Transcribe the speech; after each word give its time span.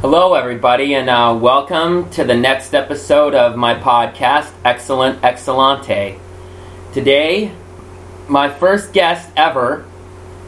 Hello, 0.00 0.34
everybody, 0.34 0.94
and 0.94 1.10
uh, 1.10 1.36
welcome 1.40 2.08
to 2.10 2.22
the 2.22 2.36
next 2.36 2.72
episode 2.72 3.34
of 3.34 3.56
my 3.56 3.74
podcast, 3.74 4.52
Excellent 4.64 5.20
Excellente. 5.22 6.20
Today, 6.92 7.50
my 8.28 8.48
first 8.48 8.92
guest 8.92 9.28
ever 9.36 9.84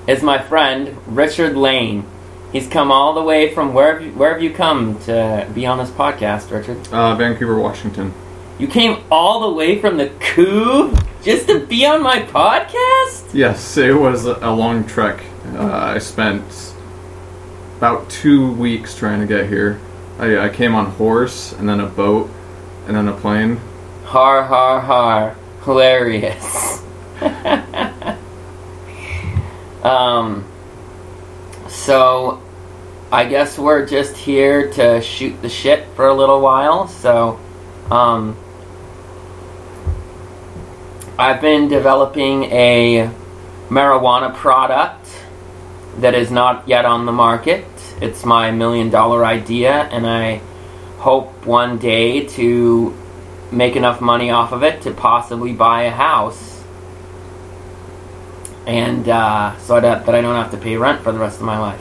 is 0.06 0.22
my 0.22 0.38
friend 0.38 0.96
Richard 1.04 1.56
Lane. 1.56 2.06
He's 2.52 2.68
come 2.68 2.92
all 2.92 3.12
the 3.12 3.24
way 3.24 3.52
from 3.52 3.74
where 3.74 3.94
have 3.94 4.06
you, 4.06 4.12
where 4.12 4.32
have 4.32 4.40
you 4.40 4.52
come 4.52 5.00
to 5.00 5.50
be 5.52 5.66
on 5.66 5.78
this 5.78 5.90
podcast, 5.90 6.52
Richard? 6.52 6.86
Uh, 6.92 7.16
Vancouver, 7.16 7.58
Washington. 7.58 8.14
You 8.60 8.68
came 8.68 9.02
all 9.10 9.50
the 9.50 9.52
way 9.52 9.80
from 9.80 9.96
the 9.96 10.10
Couve 10.20 10.96
just 11.24 11.48
to 11.48 11.66
be 11.66 11.84
on 11.84 12.04
my 12.04 12.20
podcast? 12.20 13.34
Yes, 13.34 13.76
it 13.76 13.94
was 13.94 14.26
a 14.26 14.38
a 14.42 14.54
long 14.54 14.84
trek. 14.86 15.24
Uh, 15.54 15.72
I 15.72 15.98
spent 15.98 16.69
about 17.80 18.10
two 18.10 18.52
weeks 18.52 18.94
trying 18.94 19.20
to 19.20 19.26
get 19.26 19.48
here. 19.48 19.80
I, 20.18 20.38
I 20.38 20.48
came 20.50 20.74
on 20.74 20.84
horse, 20.84 21.54
and 21.54 21.66
then 21.66 21.80
a 21.80 21.86
boat, 21.86 22.28
and 22.86 22.94
then 22.94 23.08
a 23.08 23.16
plane. 23.16 23.58
Har 24.04 24.42
har 24.42 24.80
har. 24.80 25.34
Hilarious. 25.64 26.82
um 29.82 30.44
so 31.68 32.42
I 33.10 33.24
guess 33.24 33.58
we're 33.58 33.86
just 33.86 34.14
here 34.14 34.70
to 34.72 35.00
shoot 35.00 35.40
the 35.40 35.48
shit 35.48 35.88
for 35.96 36.06
a 36.06 36.14
little 36.14 36.42
while. 36.42 36.86
So 36.86 37.40
um 37.90 38.36
I've 41.18 41.40
been 41.40 41.68
developing 41.68 42.44
a 42.44 43.10
marijuana 43.70 44.34
product 44.34 45.08
that 45.98 46.14
is 46.14 46.30
not 46.30 46.68
yet 46.68 46.84
on 46.84 47.06
the 47.06 47.12
market. 47.12 47.64
It's 48.00 48.24
my 48.24 48.50
million 48.50 48.90
dollar 48.90 49.24
idea 49.24 49.72
and 49.72 50.06
I 50.06 50.40
hope 50.98 51.46
one 51.46 51.78
day 51.78 52.26
to 52.26 52.96
make 53.50 53.76
enough 53.76 54.00
money 54.00 54.30
off 54.30 54.52
of 54.52 54.62
it 54.62 54.82
to 54.82 54.92
possibly 54.92 55.52
buy 55.52 55.84
a 55.84 55.90
house. 55.90 56.62
And 58.66 59.08
uh, 59.08 59.56
so 59.58 59.80
that, 59.80 60.06
that 60.06 60.14
I 60.14 60.20
don't 60.20 60.36
have 60.36 60.50
to 60.52 60.56
pay 60.56 60.76
rent 60.76 61.02
for 61.02 61.12
the 61.12 61.18
rest 61.18 61.40
of 61.40 61.46
my 61.46 61.58
life. 61.58 61.80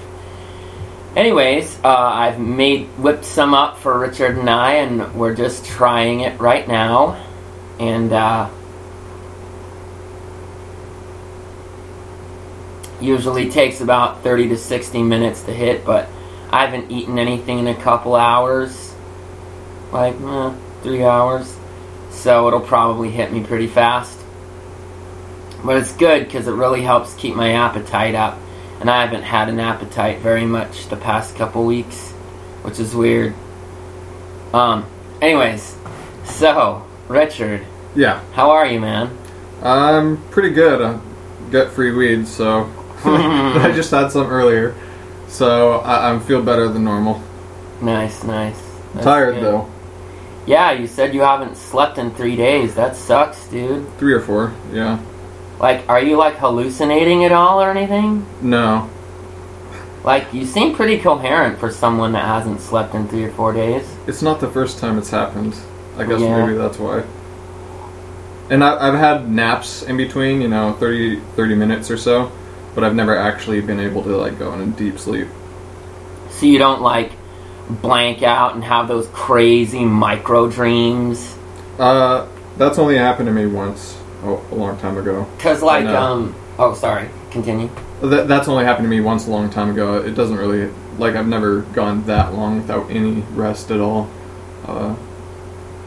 Anyways, 1.15 1.79
uh, 1.83 1.87
I've 1.87 2.39
made 2.39 2.87
whipped 2.97 3.25
some 3.25 3.53
up 3.53 3.77
for 3.77 3.97
Richard 3.97 4.37
and 4.37 4.49
I, 4.49 4.73
and 4.75 5.13
we're 5.15 5.35
just 5.35 5.65
trying 5.65 6.21
it 6.21 6.39
right 6.39 6.67
now. 6.67 7.25
And 7.79 8.13
uh, 8.13 8.49
usually 13.01 13.49
takes 13.49 13.81
about 13.81 14.23
30 14.23 14.49
to 14.49 14.57
60 14.57 15.03
minutes 15.03 15.43
to 15.43 15.53
hit, 15.53 15.85
but 15.85 16.09
I 16.51 16.65
haven't 16.65 16.91
eaten 16.91 17.19
anything 17.19 17.59
in 17.59 17.67
a 17.67 17.75
couple 17.75 18.15
hours. 18.15 18.93
Like, 19.91 20.15
eh, 20.21 20.53
three 20.83 21.03
hours. 21.03 21.55
So 22.11 22.47
it'll 22.47 22.59
probably 22.59 23.11
hit 23.11 23.31
me 23.31 23.43
pretty 23.43 23.67
fast. 23.67 24.17
But 25.63 25.77
it's 25.77 25.91
good 25.93 26.25
because 26.25 26.47
it 26.47 26.53
really 26.53 26.81
helps 26.81 27.13
keep 27.15 27.35
my 27.35 27.53
appetite 27.53 28.15
up. 28.15 28.37
And 28.79 28.89
I 28.89 29.03
haven't 29.03 29.23
had 29.23 29.49
an 29.49 29.59
appetite 29.59 30.19
very 30.19 30.45
much 30.45 30.87
the 30.87 30.95
past 30.95 31.35
couple 31.35 31.65
weeks, 31.65 32.11
which 32.61 32.79
is 32.79 32.95
weird. 32.95 33.33
Um, 34.53 34.85
anyways, 35.21 35.75
so, 36.23 36.85
Richard, 37.07 37.65
Yeah, 37.95 38.21
how 38.33 38.51
are 38.51 38.65
you, 38.65 38.79
man? 38.79 39.17
I'm 39.61 40.23
pretty 40.29 40.51
good. 40.51 40.81
I'm 40.81 41.01
gut 41.51 41.71
free 41.71 41.91
weed, 41.91 42.27
so 42.27 42.69
I 43.05 43.71
just 43.75 43.91
had 43.91 44.11
some 44.11 44.27
earlier, 44.27 44.75
so 45.27 45.79
I, 45.79 46.13
I 46.15 46.19
feel 46.19 46.41
better 46.41 46.67
than 46.67 46.83
normal. 46.83 47.21
Nice, 47.81 48.23
nice. 48.23 48.59
That's 48.93 49.05
Tired 49.05 49.35
good. 49.35 49.43
though, 49.43 49.69
Yeah, 50.45 50.71
you 50.71 50.87
said 50.87 51.13
you 51.13 51.21
haven't 51.21 51.55
slept 51.55 51.97
in 51.97 52.11
three 52.11 52.35
days. 52.35 52.75
That 52.75 52.95
sucks, 52.95 53.47
dude. 53.47 53.87
three 53.97 54.13
or 54.13 54.19
four. 54.21 54.53
Yeah, 54.73 54.99
Like, 55.59 55.87
are 55.87 56.01
you 56.01 56.17
like 56.17 56.35
hallucinating 56.35 57.23
at 57.23 57.31
all 57.31 57.61
or 57.61 57.69
anything? 57.71 58.25
no, 58.41 58.89
Like, 60.03 60.33
you 60.33 60.45
seem 60.45 60.75
pretty 60.75 60.97
coherent 60.99 61.59
for 61.59 61.71
someone 61.71 62.11
that 62.13 62.25
hasn't 62.25 62.61
slept 62.61 62.95
in 62.95 63.07
three 63.07 63.25
or 63.25 63.31
four 63.31 63.53
days. 63.53 63.85
it's 64.07 64.21
not 64.21 64.39
the 64.39 64.49
first 64.49 64.79
time 64.79 64.97
it's 64.97 65.09
happened. 65.09 65.55
I 65.97 66.03
guess 66.05 66.19
Yeah. 66.21 66.45
maybe 66.45 66.57
that's 66.57 66.79
why. 66.79 67.03
And 68.49 68.63
I, 68.63 68.87
I've 68.87 68.97
had 68.97 69.29
naps 69.29 69.83
in 69.83 69.95
between, 69.97 70.41
you 70.41 70.47
know, 70.47 70.73
30, 70.73 71.19
30 71.35 71.55
minutes 71.55 71.91
or 71.91 71.97
so, 71.97 72.31
but 72.75 72.83
I've 72.83 72.95
never 72.95 73.17
actually 73.17 73.61
been 73.61 73.79
able 73.79 74.03
to 74.03 74.17
like 74.17 74.37
go 74.39 74.53
in 74.53 74.61
a 74.61 74.67
deep 74.67 74.99
sleep. 74.99 75.27
So 76.29 76.45
you 76.45 76.57
don't 76.57 76.81
like 76.81 77.11
blank 77.69 78.23
out 78.23 78.55
and 78.55 78.63
have 78.63 78.87
those 78.87 79.07
crazy 79.07 79.85
micro 79.85 80.49
dreams. 80.49 81.35
Uh, 81.77 82.27
that's 82.57 82.77
only 82.77 82.97
happened 82.97 83.27
to 83.27 83.33
me 83.33 83.45
once 83.45 83.97
oh, 84.23 84.45
a 84.51 84.55
long 84.55 84.77
time 84.79 84.97
ago. 84.97 85.27
Cause 85.39 85.61
like, 85.61 85.85
No. 85.85 85.95
um, 85.95 86.35
oh, 86.57 86.73
sorry, 86.73 87.09
continue. 87.31 87.69
That, 88.01 88.27
that's 88.27 88.47
only 88.47 88.65
happened 88.65 88.85
to 88.85 88.89
me 88.89 89.01
once 89.01 89.27
a 89.27 89.31
long 89.31 89.49
time 89.49 89.69
ago. 89.69 89.97
It 89.97 90.11
doesn't 90.11 90.37
really 90.37 90.71
like 90.97 91.15
I've 91.15 91.27
never 91.27 91.61
gone 91.61 92.05
that 92.05 92.33
long 92.33 92.57
without 92.57 92.89
any 92.89 93.21
rest 93.33 93.71
at 93.71 93.79
all. 93.79 94.09
Uh, 94.65 94.95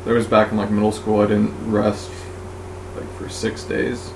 there 0.04 0.14
was 0.14 0.26
back 0.26 0.50
in 0.50 0.58
like 0.58 0.70
middle 0.70 0.92
school. 0.92 1.20
I 1.20 1.26
didn't 1.26 1.70
rest 1.70 2.10
like 2.96 3.10
for 3.16 3.28
six 3.28 3.64
days, 3.64 4.12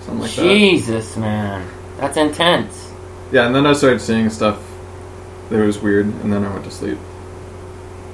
something 0.00 0.20
like 0.20 0.30
that. 0.32 0.42
Jesus, 0.42 1.16
man, 1.16 1.68
that's 1.98 2.16
intense. 2.16 2.90
Yeah, 3.30 3.46
and 3.46 3.54
then 3.54 3.66
I 3.66 3.74
started 3.74 4.00
seeing 4.00 4.30
stuff 4.30 4.58
that 5.50 5.58
was 5.58 5.78
weird, 5.78 6.06
and 6.06 6.32
then 6.32 6.44
I 6.44 6.50
went 6.50 6.64
to 6.64 6.70
sleep. 6.70 6.98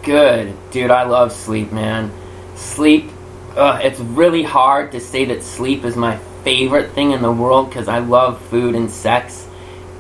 Good, 0.03 0.55
dude. 0.71 0.91
I 0.91 1.05
love 1.05 1.33
sleep, 1.33 1.73
man. 1.73 2.11
Sleep. 2.57 3.11
Uh, 3.57 3.79
it's 3.83 4.01
really 4.01 4.43
hard 4.43 4.93
to 4.93 5.01
say 5.01 5.25
that 5.27 5.43
sleep 5.43 5.85
is 5.85 5.97
my 5.97 6.17
favorite 6.43 6.93
thing 6.93 7.13
in 7.13 7.23
the 7.23 7.33
world 7.33 7.69
because 7.69 7.89
I 7.89 7.99
love 7.99 8.41
food 8.49 8.75
and 8.75 8.91
sex 8.91 9.47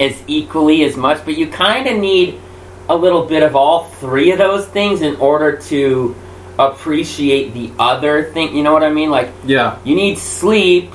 as 0.00 0.20
equally 0.26 0.84
as 0.84 0.96
much. 0.96 1.24
But 1.24 1.36
you 1.36 1.48
kind 1.48 1.86
of 1.86 1.96
need 1.96 2.40
a 2.88 2.96
little 2.96 3.24
bit 3.26 3.42
of 3.42 3.56
all 3.56 3.84
three 3.84 4.30
of 4.32 4.38
those 4.38 4.66
things 4.66 5.00
in 5.00 5.16
order 5.16 5.56
to 5.56 6.14
appreciate 6.58 7.54
the 7.54 7.72
other 7.78 8.24
thing. 8.24 8.54
You 8.56 8.62
know 8.62 8.72
what 8.72 8.84
I 8.84 8.90
mean? 8.90 9.10
Like 9.10 9.30
Yeah, 9.44 9.78
you 9.84 9.94
need 9.94 10.18
sleep 10.18 10.92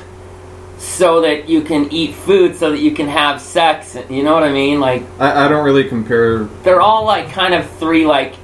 so 0.80 1.22
that 1.22 1.48
you 1.50 1.62
can 1.62 1.92
eat 1.92 2.16
food, 2.16 2.56
so 2.56 2.72
that 2.72 2.80
you 2.80 2.92
can 2.92 3.08
have 3.08 3.42
sex. 3.42 3.96
You 4.10 4.24
know 4.24 4.34
what 4.34 4.44
I 4.44 4.52
mean? 4.52 4.80
Like 4.80 5.04
I, 5.20 5.46
I 5.46 5.48
don't 5.50 5.64
really 5.64 5.84
compare. 5.88 6.46
they're 6.64 6.82
all 6.82 7.06
like 7.06 7.30
kind 7.32 7.54
of 7.54 7.70
three 7.78 8.06
like 8.06 8.36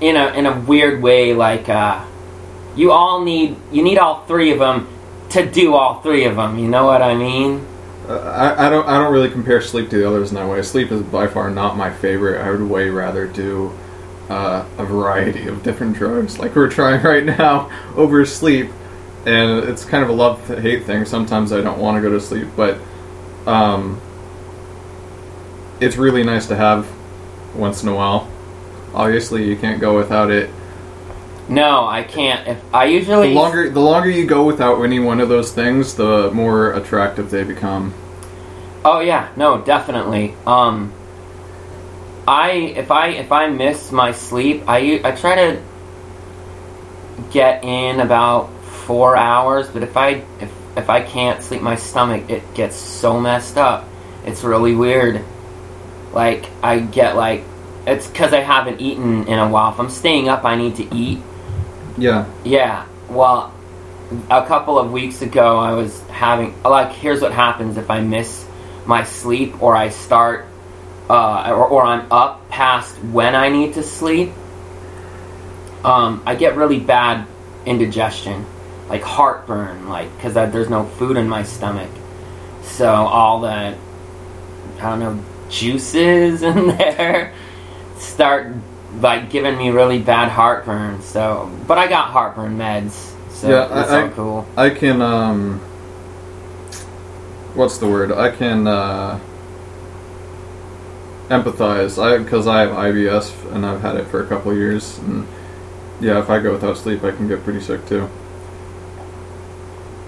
in 0.00 0.16
a 0.16 0.28
in 0.34 0.46
a 0.46 0.60
weird 0.60 1.02
way 1.02 1.34
like 1.34 1.68
uh 1.68 2.04
you 2.76 2.92
all 2.92 3.24
need 3.24 3.56
you 3.72 3.82
need 3.82 3.98
all 3.98 4.24
three 4.26 4.52
of 4.52 4.60
them 4.60 4.86
to 5.30 5.44
do 5.44 5.74
all 5.74 6.00
three 6.02 6.24
of 6.24 6.36
them 6.36 6.56
you 6.58 6.68
know 6.68 6.86
what 6.86 7.02
i 7.02 7.14
mean 7.16 7.66
Uh, 8.08 8.14
I, 8.20 8.66
I 8.66 8.70
don't. 8.70 8.86
I 8.88 8.96
don't 8.96 9.12
really 9.12 9.28
compare 9.30 9.60
sleep 9.60 9.90
to 9.90 9.98
the 9.98 10.06
others 10.08 10.30
in 10.30 10.36
that 10.36 10.48
way. 10.48 10.62
Sleep 10.62 10.90
is 10.92 11.02
by 11.02 11.26
far 11.26 11.50
not 11.50 11.76
my 11.76 11.90
favorite. 11.90 12.40
I 12.40 12.50
would 12.50 12.62
way 12.62 12.88
rather 12.88 13.26
do 13.26 13.72
uh, 14.30 14.64
a 14.78 14.84
variety 14.84 15.46
of 15.48 15.62
different 15.62 15.94
drugs, 15.96 16.38
like 16.38 16.54
we're 16.56 16.70
trying 16.70 17.02
right 17.02 17.24
now, 17.24 17.68
over 17.96 18.24
sleep. 18.24 18.70
And 19.28 19.68
it's 19.68 19.84
kind 19.84 20.02
of 20.02 20.08
a 20.10 20.12
love 20.12 20.46
hate 20.48 20.84
thing. 20.86 21.04
Sometimes 21.04 21.52
I 21.52 21.60
don't 21.60 21.78
want 21.78 21.96
to 21.96 22.02
go 22.02 22.10
to 22.14 22.20
sleep, 22.20 22.48
but 22.56 22.78
um, 23.46 24.00
it's 25.80 25.96
really 25.96 26.24
nice 26.24 26.46
to 26.48 26.56
have 26.56 26.88
once 27.54 27.82
in 27.82 27.88
a 27.88 27.94
while. 27.94 28.28
Obviously, 28.94 29.46
you 29.48 29.56
can't 29.56 29.80
go 29.80 29.96
without 29.96 30.30
it. 30.30 30.50
no 31.48 31.86
i 31.86 32.02
can't 32.02 32.46
if 32.46 32.58
i 32.74 32.84
usually 32.84 33.28
The 33.28 33.34
longer 33.34 33.70
the 33.70 33.80
longer 33.80 34.10
you 34.10 34.26
go 34.26 34.44
without 34.44 34.82
any 34.82 34.98
one 35.00 35.20
of 35.20 35.28
those 35.30 35.52
things, 35.52 35.94
the 35.94 36.30
more 36.32 36.72
attractive 36.72 37.30
they 37.30 37.44
become. 37.44 37.94
oh 38.84 39.00
yeah 39.00 39.28
no 39.36 39.60
definitely 39.62 40.34
um 40.46 40.92
i 42.26 42.50
if 42.52 42.90
i 42.90 43.08
if 43.08 43.32
i 43.32 43.48
miss 43.48 43.90
my 43.92 44.12
sleep 44.12 44.62
I 44.68 45.00
I 45.04 45.12
try 45.12 45.34
to 45.36 45.62
get 47.30 47.64
in 47.64 48.00
about 48.00 48.50
four 48.88 49.18
hours 49.18 49.68
but 49.68 49.82
if 49.82 49.98
i 49.98 50.24
if 50.40 50.50
if 50.78 50.88
i 50.88 51.02
can't 51.02 51.42
sleep 51.42 51.60
my 51.60 51.76
stomach 51.76 52.30
it 52.30 52.42
gets 52.54 52.74
so 52.74 53.20
messed 53.20 53.58
up. 53.58 53.86
It's 54.24 54.42
really 54.42 54.74
weird. 54.74 55.22
Like 56.14 56.46
i 56.62 56.78
get 56.78 57.14
like 57.14 57.44
it's 57.86 58.06
because 58.06 58.32
i 58.32 58.40
haven't 58.40 58.80
eaten 58.80 59.26
in 59.26 59.38
a 59.38 59.46
while. 59.46 59.72
If 59.72 59.78
i'm 59.78 59.90
staying 59.90 60.30
up 60.30 60.46
i 60.46 60.56
need 60.56 60.76
to 60.76 60.94
eat. 60.94 61.20
Yeah. 61.98 62.24
yeah. 62.44 62.86
Well 63.10 63.52
a 64.30 64.46
couple 64.46 64.78
of 64.78 64.90
weeks 64.90 65.20
ago 65.20 65.58
i 65.58 65.74
was 65.74 66.00
having 66.08 66.54
like 66.62 66.92
here's 66.92 67.20
what 67.20 67.30
happens 67.30 67.76
if 67.76 67.90
i 67.90 68.00
miss 68.00 68.46
my 68.86 69.04
sleep 69.04 69.62
or 69.62 69.76
i 69.76 69.90
start 69.90 70.46
uh, 71.10 71.50
or, 71.50 71.66
or 71.66 71.82
i'm 71.82 72.10
up 72.10 72.48
past 72.48 72.96
when 73.12 73.34
i 73.34 73.50
need 73.50 73.74
to 73.74 73.82
sleep. 73.82 74.32
Um, 75.84 76.22
i 76.24 76.34
get 76.34 76.56
really 76.56 76.80
bad 76.80 77.26
indigestion 77.66 78.46
like 78.88 79.02
heartburn 79.02 79.88
like 79.88 80.14
because 80.16 80.34
there's 80.34 80.70
no 80.70 80.84
food 80.84 81.16
in 81.16 81.28
my 81.28 81.42
stomach 81.42 81.90
so 82.62 82.88
all 82.88 83.40
the 83.40 83.48
i 83.48 83.76
don't 84.80 85.00
know 85.00 85.18
juices 85.50 86.42
in 86.50 86.68
there 86.76 87.32
start 87.98 88.54
like 89.00 89.30
giving 89.30 89.56
me 89.56 89.70
really 89.70 90.00
bad 90.00 90.28
heartburn. 90.30 91.02
So, 91.02 91.50
but 91.66 91.78
I 91.78 91.88
got 91.88 92.08
heartburn 92.10 92.56
meds, 92.56 93.14
so 93.30 93.48
Yeah, 93.48 93.66
that's 93.66 93.90
I- 93.90 94.04
I- 94.06 94.08
cool. 94.08 94.46
I 94.56 94.70
can 94.70 95.02
um 95.02 95.60
what's 97.54 97.78
the 97.78 97.86
word? 97.86 98.12
I 98.12 98.30
can 98.30 98.66
uh 98.66 99.18
empathize. 101.28 102.02
I 102.02 102.18
because 102.18 102.46
I 102.46 102.60
have 102.60 102.70
IBS 102.70 103.52
and 103.54 103.66
I've 103.66 103.82
had 103.82 103.96
it 103.96 104.06
for 104.06 104.22
a 104.22 104.26
couple 104.26 104.54
years 104.54 104.98
and 104.98 105.26
yeah, 106.00 106.18
if 106.20 106.30
I 106.30 106.38
go 106.40 106.52
without 106.52 106.76
sleep, 106.76 107.02
I 107.04 107.10
can 107.10 107.28
get 107.28 107.42
pretty 107.44 107.60
sick 107.60 107.86
too. 107.86 108.08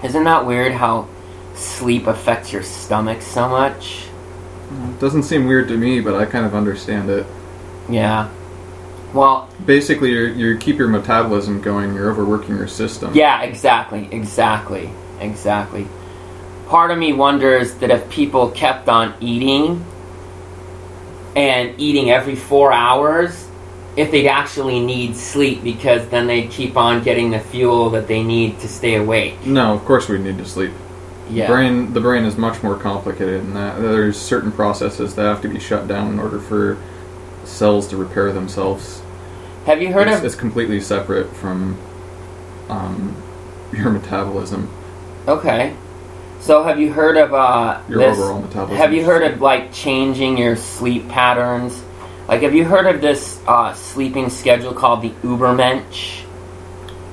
Isn't 0.03 0.23
that 0.23 0.45
weird 0.45 0.71
how 0.73 1.07
sleep 1.55 2.07
affects 2.07 2.51
your 2.51 2.63
stomach 2.63 3.21
so 3.21 3.47
much? 3.47 4.05
It 4.89 4.99
doesn't 4.99 5.23
seem 5.23 5.47
weird 5.47 5.67
to 5.67 5.77
me, 5.77 5.99
but 5.99 6.15
I 6.15 6.25
kind 6.25 6.45
of 6.45 6.55
understand 6.55 7.09
it. 7.09 7.25
Yeah. 7.89 8.29
Well, 9.13 9.49
Basically, 9.65 10.11
you 10.11 10.21
you 10.27 10.57
keep 10.57 10.77
your 10.77 10.87
metabolism 10.87 11.61
going. 11.61 11.93
You're 11.93 12.09
overworking 12.09 12.55
your 12.55 12.67
system. 12.67 13.13
yeah, 13.13 13.41
exactly, 13.43 14.07
exactly, 14.11 14.89
exactly. 15.19 15.87
Part 16.67 16.89
of 16.91 16.97
me 16.97 17.11
wonders 17.11 17.73
that 17.75 17.91
if 17.91 18.09
people 18.09 18.49
kept 18.51 18.87
on 18.87 19.13
eating 19.19 19.85
and 21.35 21.77
eating 21.79 22.09
every 22.09 22.35
four 22.35 22.71
hours, 22.71 23.47
if 23.97 24.11
they'd 24.11 24.27
actually 24.27 24.79
need 24.79 25.15
sleep 25.15 25.63
because 25.63 26.07
then 26.09 26.27
they'd 26.27 26.49
keep 26.49 26.77
on 26.77 27.03
getting 27.03 27.31
the 27.31 27.39
fuel 27.39 27.89
that 27.89 28.07
they 28.07 28.23
need 28.23 28.59
to 28.59 28.67
stay 28.67 28.95
awake. 28.95 29.45
No, 29.45 29.73
of 29.73 29.83
course 29.85 30.07
we 30.07 30.17
need 30.17 30.37
to 30.37 30.45
sleep. 30.45 30.71
Yeah. 31.29 31.47
Brain, 31.47 31.93
the 31.93 32.01
brain 32.01 32.25
is 32.25 32.37
much 32.37 32.61
more 32.63 32.77
complicated 32.77 33.41
than 33.41 33.53
that. 33.53 33.81
There's 33.81 34.19
certain 34.19 34.51
processes 34.51 35.15
that 35.15 35.23
have 35.23 35.41
to 35.41 35.47
be 35.47 35.59
shut 35.59 35.87
down 35.87 36.11
in 36.11 36.19
order 36.19 36.39
for 36.39 36.77
cells 37.45 37.87
to 37.89 37.97
repair 37.97 38.31
themselves. 38.33 39.01
Have 39.65 39.81
you 39.81 39.93
heard 39.93 40.07
it's, 40.07 40.17
of 40.17 40.25
it's 40.25 40.35
completely 40.35 40.81
separate 40.81 41.33
from 41.35 41.77
um, 42.69 43.15
your 43.73 43.91
metabolism, 43.91 44.69
Okay. 45.27 45.75
So 46.39 46.63
have 46.63 46.79
you 46.79 46.91
heard 46.91 47.17
of 47.17 47.33
uh 47.33 47.81
your 47.87 47.99
this 47.99 48.17
overall 48.17 48.41
metabolism. 48.41 48.77
have 48.77 48.93
you 48.93 49.05
heard 49.05 49.23
of 49.23 49.41
like 49.41 49.71
changing 49.71 50.37
your 50.37 50.55
sleep 50.55 51.07
patterns? 51.09 51.83
Like 52.31 52.43
have 52.43 52.55
you 52.55 52.63
heard 52.63 52.87
of 52.87 53.01
this 53.01 53.41
uh 53.45 53.73
sleeping 53.73 54.29
schedule 54.29 54.73
called 54.73 55.01
the 55.01 55.09
Ubermensch? 55.21 56.23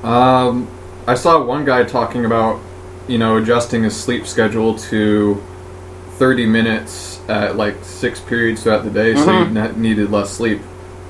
Um, 0.04 0.68
I 1.08 1.14
saw 1.14 1.42
one 1.42 1.64
guy 1.64 1.82
talking 1.82 2.24
about, 2.24 2.60
you 3.08 3.18
know, 3.18 3.36
adjusting 3.38 3.82
his 3.82 3.96
sleep 4.00 4.28
schedule 4.28 4.78
to 4.78 5.42
30 6.18 6.46
minutes 6.46 7.20
at 7.28 7.56
like 7.56 7.74
six 7.82 8.20
periods 8.20 8.62
throughout 8.62 8.84
the 8.84 8.90
day, 8.90 9.16
so 9.16 9.26
Mhm. 9.26 9.44
you 9.48 9.54
ne- 9.54 9.76
needed 9.88 10.12
less 10.12 10.30
sleep. 10.30 10.60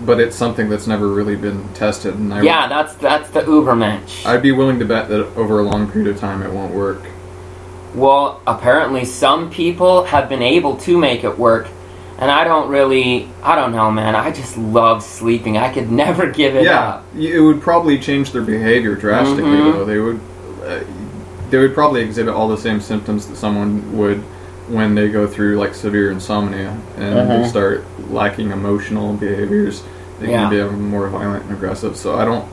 But 0.00 0.20
it's 0.20 0.36
something 0.36 0.70
that's 0.70 0.86
never 0.86 1.08
really 1.08 1.36
been 1.36 1.68
tested, 1.74 2.14
and 2.14 2.32
I, 2.32 2.40
Yeah, 2.40 2.66
that's 2.66 2.94
that's 2.94 3.28
the 3.30 3.40
Ubermensch. 3.42 4.24
I'd 4.24 4.40
be 4.40 4.52
willing 4.52 4.78
to 4.78 4.86
bet 4.86 5.08
that 5.10 5.26
over 5.36 5.58
a 5.60 5.62
long 5.62 5.86
period 5.90 6.08
of 6.14 6.18
time 6.18 6.42
it 6.42 6.50
won't 6.50 6.72
work. 6.74 7.02
well, 7.94 8.40
apparently 8.46 9.04
some 9.04 9.50
people 9.50 10.04
have 10.04 10.28
been 10.30 10.42
able 10.42 10.76
to 10.76 10.96
make 10.96 11.24
it 11.24 11.38
work. 11.38 11.66
And 12.20 12.30
I 12.32 12.42
don't 12.44 12.68
really 12.68 13.28
I 13.42 13.54
don't 13.54 13.72
know, 13.72 13.90
man. 13.90 14.14
I 14.16 14.30
just 14.32 14.56
love 14.58 15.02
sleeping. 15.02 15.56
I 15.56 15.72
could 15.72 15.90
never 16.04 16.30
give 16.30 16.56
it 16.56 16.64
yeah, 16.64 16.88
up. 16.88 17.04
it 17.16 17.40
would 17.40 17.60
probably 17.60 17.98
change 17.98 18.32
their 18.32 18.42
behavior 18.42 18.94
drastically, 18.96 19.42
Mhm. 19.44 19.72
though. 19.72 19.84
They 19.84 19.98
would, 19.98 20.20
uh, 20.66 20.80
they 21.50 21.58
would 21.58 21.74
probably 21.74 22.02
exhibit 22.02 22.34
all 22.34 22.48
the 22.48 22.58
same 22.58 22.80
symptoms 22.80 23.26
that 23.26 23.36
someone 23.36 23.96
would 23.96 24.18
when 24.68 24.94
they 24.94 25.08
go 25.08 25.26
through 25.26 25.56
like 25.58 25.74
severe 25.74 26.10
insomnia 26.10 26.76
and 26.98 27.30
they 27.30 27.48
start 27.48 27.84
lacking 28.10 28.50
emotional 28.50 29.14
behaviors. 29.14 29.82
They 30.20 30.30
Yeah. 30.30 30.50
can 30.50 30.70
be 30.70 30.76
more 30.76 31.08
violent 31.08 31.44
and 31.44 31.52
aggressive. 31.52 31.96
So 31.96 32.18
I 32.18 32.24
don't. 32.24 32.44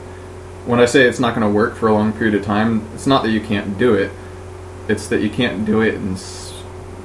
When 0.65 0.79
I 0.79 0.85
say 0.85 1.03
it's 1.03 1.19
not 1.19 1.35
going 1.35 1.45
to 1.45 1.53
work 1.53 1.75
for 1.75 1.87
a 1.89 1.93
long 1.93 2.11
period 2.13 2.35
of 2.35 2.43
time, 2.45 2.83
it's 2.93 3.05
not 3.05 3.21
that 3.23 3.29
you 3.31 3.39
can't 3.41 3.77
do 3.77 3.93
it. 3.95 4.11
It's 4.87 5.07
that 5.07 5.21
you 5.21 5.29
can't 5.29 5.65
do 5.65 5.81
it 5.81 5.95
and 5.95 6.17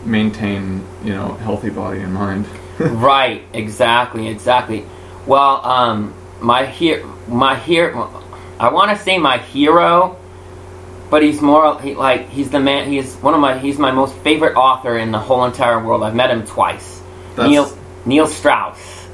maintain, 0.04 0.84
you 1.04 1.12
know, 1.12 1.34
healthy 1.34 1.70
body 1.70 2.00
and 2.00 2.12
mind. 2.14 2.46
right, 2.78 3.42
exactly, 3.52 4.28
exactly. 4.28 4.84
Well, 5.26 5.64
um, 5.64 6.14
my 6.40 6.66
here, 6.66 7.04
my 7.28 7.56
here, 7.56 7.94
I 8.58 8.70
want 8.72 8.96
to 8.96 9.02
say 9.02 9.18
my 9.18 9.38
hero, 9.38 10.16
but 11.10 11.22
he's 11.22 11.42
more 11.42 11.80
he, 11.80 11.94
like 11.94 12.28
he's 12.30 12.50
the 12.50 12.60
man. 12.60 12.88
He's 12.90 13.14
one 13.16 13.34
of 13.34 13.40
my. 13.40 13.58
He's 13.58 13.78
my 13.78 13.90
most 13.90 14.14
favorite 14.18 14.56
author 14.56 14.96
in 14.96 15.10
the 15.12 15.18
whole 15.18 15.44
entire 15.44 15.84
world. 15.84 16.02
I've 16.02 16.14
met 16.14 16.30
him 16.30 16.46
twice. 16.46 17.02
That's 17.36 17.48
Neil 17.48 17.78
Neil 18.06 18.26
Strauss. 18.26 19.06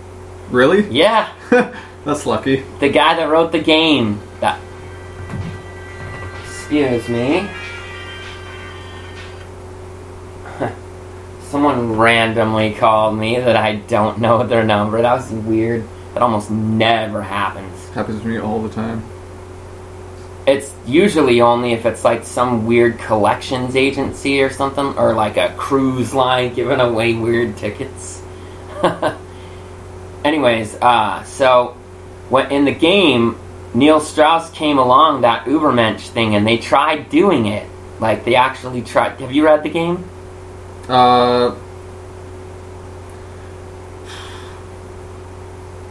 really. 0.50 0.86
Yeah, 0.88 1.32
That's 2.04 2.26
lucky. 2.26 2.64
the 2.80 2.88
guy 2.88 3.14
that 3.16 3.28
wrote 3.28 3.50
the 3.52 3.60
game. 3.60 4.20
That. 4.40 4.60
Excuse 6.44 7.08
me. 7.08 7.48
Someone 11.46 11.96
randomly 11.96 12.74
called 12.74 13.16
me 13.16 13.38
that 13.38 13.56
I 13.56 13.76
don't 13.76 14.18
know 14.18 14.42
their 14.46 14.64
number. 14.64 15.00
That 15.00 15.14
was 15.14 15.30
weird. 15.30 15.84
That 16.14 16.22
almost 16.22 16.50
never 16.50 17.22
happens. 17.22 17.88
Happens 17.90 18.22
to 18.22 18.26
me 18.26 18.38
all 18.38 18.62
the 18.62 18.68
time. 18.68 19.04
It's 20.46 20.72
usually 20.86 21.40
only 21.40 21.72
if 21.72 21.86
it's 21.86 22.04
like 22.04 22.24
some 22.24 22.66
weird 22.66 22.98
collections 22.98 23.74
agency 23.74 24.40
or 24.42 24.50
something, 24.50 24.96
or 24.96 25.12
like 25.12 25.36
a 25.36 25.52
cruise 25.56 26.14
line 26.14 26.54
giving 26.54 26.80
away 26.80 27.14
weird 27.14 27.56
tickets. 27.56 28.22
Anyways, 30.24 30.76
uh, 30.76 31.24
so 31.24 31.76
when 32.28 32.50
in 32.50 32.64
the 32.64 32.72
game, 32.72 33.36
Neil 33.74 34.00
Strauss 34.00 34.50
came 34.50 34.78
along 34.78 35.20
that 35.20 35.46
Ubermensch 35.46 36.08
thing, 36.08 36.34
and 36.34 36.46
they 36.46 36.58
tried 36.58 37.10
doing 37.10 37.46
it. 37.46 37.68
Like 38.00 38.24
they 38.24 38.34
actually 38.34 38.82
tried. 38.82 39.20
Have 39.20 39.32
you 39.32 39.44
read 39.44 39.62
the 39.62 39.68
game? 39.68 40.08
Uh, 40.88 41.54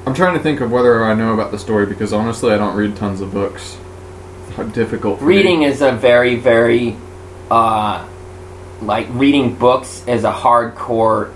I'm 0.06 0.14
trying 0.14 0.36
to 0.36 0.44
think 0.44 0.62
of 0.62 0.72
whether 0.72 1.04
I 1.04 1.14
know 1.14 1.34
about 1.34 1.52
the 1.52 1.60
story 1.60 1.86
because 1.86 2.14
honestly, 2.14 2.54
I 2.54 2.58
don't 2.58 2.76
read 2.76 2.96
tons 2.96 3.22
of 3.22 3.34
books. 3.34 3.78
How 4.56 4.64
difficult 4.64 5.20
for 5.20 5.26
me. 5.26 5.38
Reading 5.38 5.64
is 5.64 5.82
a 5.82 5.92
very, 5.92 6.36
very, 6.36 6.96
uh, 7.52 8.08
like 8.82 9.08
reading 9.12 9.56
books 9.56 10.04
is 10.08 10.24
a 10.24 10.32
hardcore 10.32 11.34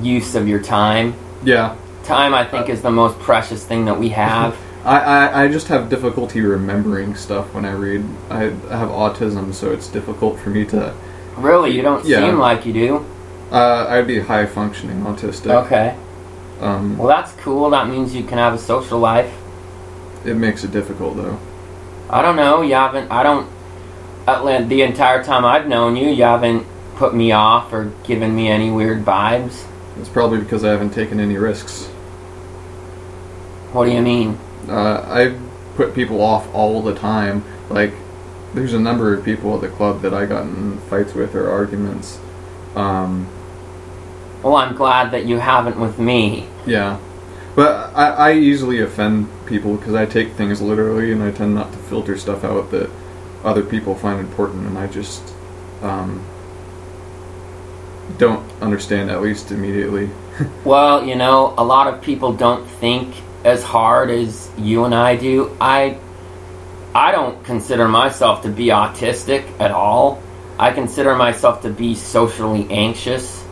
use 0.00 0.34
of 0.34 0.46
your 0.46 0.62
time. 0.62 1.14
Yeah, 1.44 1.76
Time, 2.04 2.34
I 2.34 2.44
think, 2.44 2.68
is 2.68 2.82
the 2.82 2.90
most 2.90 3.18
precious 3.18 3.64
thing 3.64 3.86
that 3.86 3.98
we 3.98 4.08
have. 4.10 4.56
I, 4.84 5.00
I, 5.00 5.44
I 5.44 5.48
just 5.48 5.68
have 5.68 5.88
difficulty 5.88 6.42
remembering 6.42 7.14
stuff 7.14 7.52
when 7.54 7.64
I 7.64 7.72
read. 7.72 8.04
I, 8.28 8.44
I 8.44 8.76
have 8.76 8.90
autism, 8.90 9.54
so 9.54 9.72
it's 9.72 9.88
difficult 9.88 10.38
for 10.38 10.50
me 10.50 10.66
to. 10.66 10.94
Really, 11.36 11.70
you 11.72 11.82
don't 11.82 12.04
Yeah. 12.04 12.20
seem 12.20 12.38
like 12.38 12.64
you 12.66 12.72
do. 12.72 13.04
Uh, 13.52 13.86
I'd 13.88 14.06
be 14.06 14.20
high 14.20 14.46
functioning 14.46 15.02
autistic. 15.04 15.50
Okay. 15.66 15.94
Um, 16.60 16.96
Well, 16.98 17.08
that's 17.08 17.32
cool. 17.42 17.70
That 17.70 17.88
means 17.88 18.14
you 18.14 18.22
can 18.24 18.38
have 18.38 18.54
a 18.54 18.58
social 18.58 18.98
life. 18.98 19.30
it 20.24 20.36
makes 20.36 20.64
it 20.64 20.72
difficult 20.72 21.16
though. 21.18 21.36
I 22.08 22.22
don't 22.22 22.36
know. 22.36 22.62
You 22.62 22.74
haven't. 22.74 23.10
I 23.10 23.22
don't. 23.22 23.46
uh, 24.26 24.62
The 24.66 24.80
entire 24.82 25.22
time 25.22 25.44
I've 25.44 25.68
known 25.68 25.96
you, 25.96 26.08
you 26.08 26.24
haven't 26.24 26.64
put 26.96 27.14
me 27.14 27.32
off 27.32 27.72
or 27.72 27.90
given 28.04 28.34
me 28.34 28.48
any 28.48 28.70
weird 28.70 29.04
vibes. 29.04 29.64
It's 30.00 30.08
probably 30.08 30.38
because 30.38 30.64
I 30.64 30.70
haven't 30.70 30.90
taken 30.90 31.20
any 31.20 31.36
risks. 31.36 31.86
What 33.72 33.84
do 33.86 33.90
you 33.92 34.00
mean? 34.00 34.38
Uh, 34.68 35.04
I 35.06 35.34
put 35.76 35.94
people 35.94 36.22
off 36.22 36.46
all 36.54 36.80
the 36.82 36.94
time. 36.94 37.44
Like, 37.68 37.92
there's 38.54 38.72
a 38.74 38.78
number 38.80 39.12
of 39.14 39.24
people 39.24 39.54
at 39.54 39.60
the 39.60 39.68
club 39.68 40.02
that 40.02 40.14
I 40.14 40.26
got 40.26 40.42
in 40.44 40.78
fights 40.88 41.12
with 41.14 41.34
or 41.34 41.50
arguments. 41.50 42.18
Um, 42.74 43.28
Well, 44.42 44.56
I'm 44.56 44.74
glad 44.74 45.10
that 45.12 45.24
you 45.26 45.38
haven't 45.38 45.78
with 45.78 45.98
me. 45.98 46.46
yeah. 46.66 46.98
But 47.56 47.94
I, 47.94 48.08
I 48.10 48.32
easily 48.32 48.80
offend 48.80 49.28
people 49.46 49.76
because 49.76 49.94
I 49.94 50.06
take 50.06 50.32
things 50.32 50.60
literally 50.60 51.12
and 51.12 51.22
I 51.22 51.30
tend 51.30 51.54
not 51.54 51.70
to 51.72 51.78
filter 51.78 52.18
stuff 52.18 52.42
out 52.42 52.72
that 52.72 52.90
other 53.44 53.62
people 53.62 53.94
find 53.94 54.18
important 54.18 54.66
and 54.66 54.76
I 54.76 54.88
just 54.88 55.22
um, 55.80 56.24
don't 58.18 58.44
understand, 58.60 59.10
at 59.10 59.22
least 59.22 59.50
immediately. 59.50 60.10
Well, 60.64 61.04
you 61.06 61.14
know, 61.14 61.54
a 61.56 61.62
lot 61.64 61.86
of 61.86 62.02
people 62.02 62.32
don't 62.32 62.66
think 62.66 63.14
as 63.44 63.62
hard 63.62 64.10
as 64.10 64.50
you 64.58 64.84
and 64.84 64.92
I 64.92 65.14
do. 65.14 65.56
I 65.60 65.98
I 66.94 67.10
don't 67.10 67.42
consider 67.44 67.88
myself 67.88 68.42
to 68.42 68.48
be 68.48 68.66
autistic 68.66 69.48
at 69.60 69.72
all. 69.72 70.22
I 70.58 70.70
consider 70.70 71.16
myself 71.16 71.62
to 71.62 71.70
be 71.70 71.96
socially 71.96 72.68
anxious, 72.70 73.42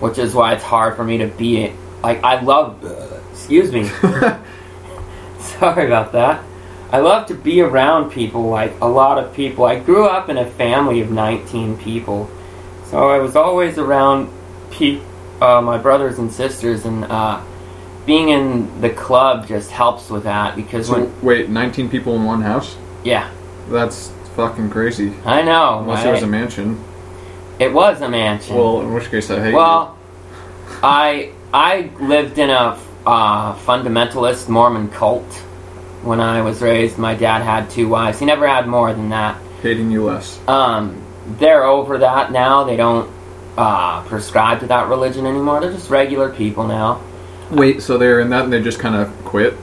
which 0.00 0.16
is 0.18 0.34
why 0.34 0.54
it's 0.54 0.64
hard 0.64 0.96
for 0.96 1.04
me 1.04 1.18
to 1.18 1.26
be 1.26 1.64
it. 1.64 1.72
like 2.02 2.24
I 2.24 2.40
love 2.40 2.82
excuse 3.30 3.70
me. 3.72 3.84
Sorry 5.38 5.86
about 5.86 6.12
that. 6.12 6.42
I 6.90 6.98
love 6.98 7.26
to 7.28 7.34
be 7.34 7.60
around 7.60 8.10
people, 8.10 8.48
like 8.48 8.78
a 8.80 8.86
lot 8.86 9.18
of 9.18 9.34
people. 9.34 9.64
I 9.64 9.78
grew 9.78 10.06
up 10.06 10.28
in 10.28 10.38
a 10.38 10.48
family 10.50 11.00
of 11.00 11.10
19 11.10 11.78
people, 11.78 12.30
so 12.86 13.10
I 13.10 13.18
was 13.18 13.34
always 13.34 13.78
around 13.78 14.30
pe- 14.70 15.00
uh, 15.40 15.60
my 15.62 15.78
brothers 15.78 16.18
and 16.18 16.30
sisters, 16.30 16.84
and 16.84 17.04
uh, 17.04 17.42
being 18.06 18.30
in 18.30 18.80
the 18.80 18.90
club 18.90 19.46
just 19.46 19.70
helps 19.70 20.10
with 20.10 20.24
that 20.24 20.56
because 20.56 20.86
So 20.88 20.94
when 21.00 21.22
wait, 21.22 21.48
19 21.48 21.88
people 21.88 22.16
in 22.16 22.24
one 22.24 22.42
house? 22.42 22.76
yeah, 23.04 23.30
That's 23.68 24.10
fucking 24.36 24.70
crazy. 24.70 25.12
I 25.24 25.42
know. 25.42 25.80
Unless 25.80 26.04
it 26.04 26.10
was 26.12 26.22
a 26.22 26.26
mansion. 26.26 26.82
it 27.58 27.72
was 27.72 28.00
a 28.00 28.08
mansion. 28.08 28.56
Well, 28.56 28.80
in 28.80 28.92
which 28.92 29.10
case 29.10 29.30
I 29.30 29.40
hate 29.42 29.54
Well, 29.54 29.96
I 30.82 31.30
I 31.54 31.90
lived 32.00 32.38
in 32.38 32.50
a 32.50 32.78
uh, 33.06 33.54
fundamentalist 33.56 34.48
Mormon 34.48 34.88
cult 34.88 35.30
when 36.02 36.20
I 36.20 36.40
was 36.42 36.62
raised. 36.62 36.98
My 36.98 37.14
dad 37.14 37.42
had 37.42 37.68
two 37.70 37.88
wives. 37.88 38.18
He 38.18 38.24
never 38.26 38.46
had 38.48 38.66
more 38.66 38.92
than 38.92 39.10
that. 39.10 39.40
you. 39.40 39.62
Hating 39.62 39.90
you 39.92 40.04
less. 40.04 40.40
Um, 40.48 41.00
they're 41.38 41.64
over 41.64 41.98
that 41.98 42.32
now. 42.32 42.64
They 42.64 42.76
don't 42.76 43.08
uh, 43.56 44.02
prescribe 44.04 44.60
to 44.60 44.66
that 44.68 44.88
religion 44.88 45.26
anymore. 45.26 45.60
They're 45.60 45.72
just 45.72 45.90
regular 45.90 46.30
people 46.30 46.66
now. 46.66 47.00
Wait, 47.52 47.82
so 47.82 47.98
they're 47.98 48.20
in 48.20 48.30
that 48.30 48.44
and 48.44 48.52
they 48.52 48.62
just 48.62 48.78
kind 48.78 48.94
of 48.94 49.08
quit? 49.24 49.54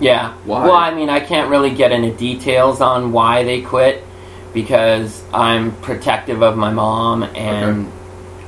Yeah. 0.00 0.34
Why? 0.44 0.64
Well, 0.64 0.74
I 0.74 0.94
mean, 0.94 1.10
I 1.10 1.20
can't 1.20 1.50
really 1.50 1.74
get 1.74 1.92
into 1.92 2.10
details 2.16 2.80
on 2.80 3.12
why 3.12 3.44
they 3.44 3.60
quit 3.60 4.02
because 4.54 5.22
I'm 5.32 5.76
protective 5.82 6.42
of 6.42 6.56
my 6.56 6.72
mom 6.72 7.22
and 7.22 7.92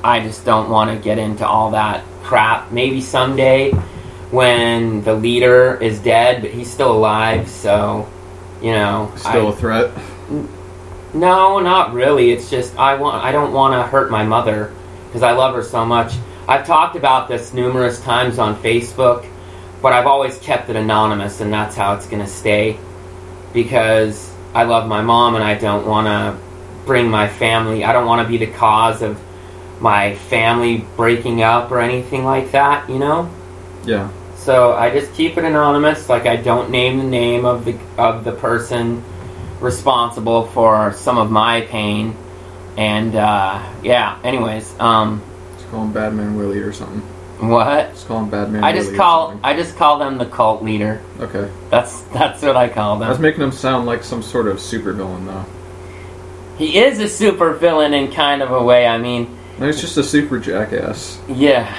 I 0.03 0.21
just 0.21 0.45
don't 0.45 0.71
want 0.71 0.91
to 0.91 0.97
get 0.97 1.19
into 1.19 1.47
all 1.47 1.73
that 1.73 2.05
crap. 2.23 2.73
Maybe 2.73 3.01
someday 3.01 3.71
when 4.31 5.03
the 5.03 5.15
leader 5.15 5.77
is 5.81 6.01
dead, 6.01 6.41
but 6.41 6.51
he's 6.51 6.71
still 6.71 6.93
alive, 6.93 7.49
so 7.49 8.09
you 8.63 8.73
know. 8.73 9.13
Still 9.17 9.49
I- 9.49 9.51
a 9.51 9.53
threat? 9.53 9.91
no, 11.15 11.61
not 11.61 11.93
really. 11.93 12.31
It's 12.31 12.49
just 12.51 12.77
I 12.79 12.95
want 12.95 13.23
I 13.23 13.31
don't 13.31 13.53
want 13.53 13.75
to 13.75 13.83
hurt 13.89 14.11
my 14.11 14.25
mother 14.25 14.73
because 15.07 15.23
I 15.23 15.33
love 15.33 15.55
her 15.55 15.63
so 15.63 15.85
much. 15.85 16.15
I've 16.53 16.67
talked 16.67 16.97
about 16.97 17.29
this 17.29 17.55
numerous 17.55 17.99
times 18.03 18.39
on 18.39 18.63
Facebook, 18.63 19.27
but 19.81 19.95
I've 19.95 20.07
always 20.07 20.37
kept 20.37 20.69
it 20.69 20.77
anonymous 20.77 21.41
and 21.41 21.51
that's 21.51 21.75
how 21.75 21.95
it's 21.95 22.07
going 22.07 22.23
to 22.23 22.29
stay 22.29 22.79
because 23.55 24.31
I 24.53 24.65
love 24.65 24.87
my 24.87 25.01
mom 25.01 25.35
and 25.35 25.43
I 25.43 25.55
don't 25.55 25.87
want 25.87 26.09
to 26.09 26.39
bring 26.85 27.09
my 27.09 27.27
family. 27.27 27.85
I 27.85 27.95
don't 27.95 28.07
want 28.07 28.23
to 28.23 28.29
be 28.31 28.37
the 28.37 28.53
cause 28.53 29.01
of 29.01 29.19
my 29.81 30.15
family 30.15 30.85
breaking 30.95 31.43
up 31.43 31.71
or 31.71 31.81
anything 31.81 32.23
like 32.23 32.51
that, 32.51 32.87
you 32.91 32.99
know? 32.99 33.31
Yeah. 33.87 34.11
So 34.37 34.75
I 34.75 34.91
just 34.91 35.15
keep 35.15 35.39
it 35.39 35.45
anonymous. 35.47 36.11
Like 36.11 36.27
I 36.27 36.37
don't 36.37 36.69
name 36.69 36.99
the 36.99 37.05
name 37.05 37.47
of 37.47 37.65
the 37.65 37.79
of 37.97 38.25
the 38.25 38.33
person 38.33 39.03
responsible 39.59 40.49
for 40.49 40.93
some 40.93 41.17
of 41.17 41.31
my 41.31 41.63
pain. 41.63 42.15
And 42.77 43.17
uh, 43.17 43.67
yeah. 43.83 44.21
Anyways, 44.23 44.79
um, 44.79 45.23
call 45.73 45.83
him 45.85 45.93
Badman 45.93 46.37
Willie 46.37 46.61
or 46.61 46.73
something. 46.73 47.01
what? 47.49 47.91
Just 47.95 48.07
call 48.07 48.21
him 48.21 48.31
Badman 48.31 48.63
I 48.63 48.73
Willie 48.73 48.85
just 48.85 48.97
call. 48.97 49.41
I 49.43 49.55
just 49.57 49.77
call 49.77 49.99
them 49.99 50.19
the 50.19 50.27
cult 50.27 50.63
leader. 50.63 51.01
Okay. 51.19 51.51
That's 51.71 52.03
that's 52.13 52.43
what 52.43 52.57
I 52.57 52.69
call 52.69 53.03
I 53.03 53.09
was 53.09 53.17
them. 53.19 53.23
making 53.23 53.43
him 53.43 53.51
sound 53.53 53.87
like 53.87 54.05
some 54.05 54.23
sort 54.23 54.47
of 54.47 54.59
supervillain, 54.59 55.27
though. 55.27 55.45
He 56.59 56.79
is 56.79 57.01
a 57.01 57.09
super 57.09 57.55
villain 57.55 57.95
in 57.95 58.13
kind 58.13 58.43
of 58.43 58.53
a 58.53 58.63
way. 58.63 58.87
I 58.87 58.99
mean, 58.99 59.37
No, 59.59 59.67
he's 59.67 59.81
just 59.81 59.97
a 59.97 60.05
super 60.05 60.39
jackass. 60.39 61.19
Yeah. 61.27 61.75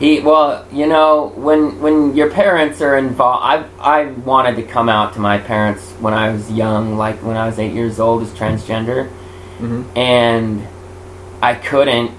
He 0.00 0.20
well, 0.20 0.66
you 0.72 0.86
know, 0.86 1.32
when 1.36 1.80
when 1.80 2.16
your 2.16 2.30
parents 2.30 2.80
are 2.80 2.96
involved, 2.96 3.44
I 3.44 3.64
I 3.78 4.04
wanted 4.06 4.56
to 4.56 4.62
come 4.62 4.88
out 4.88 5.12
to 5.14 5.20
my 5.20 5.38
parents 5.38 5.88
when 6.00 6.12
I 6.14 6.32
was 6.32 6.50
young, 6.50 6.96
like 6.96 7.22
when 7.22 7.36
I 7.36 7.46
was 7.46 7.58
eight 7.58 7.72
years 7.72 8.00
old, 8.00 8.22
as 8.22 8.30
transgender, 8.30 9.08
hmm 9.58 9.82
and 9.96 10.66
I 11.42 11.54
couldn't 11.54 12.12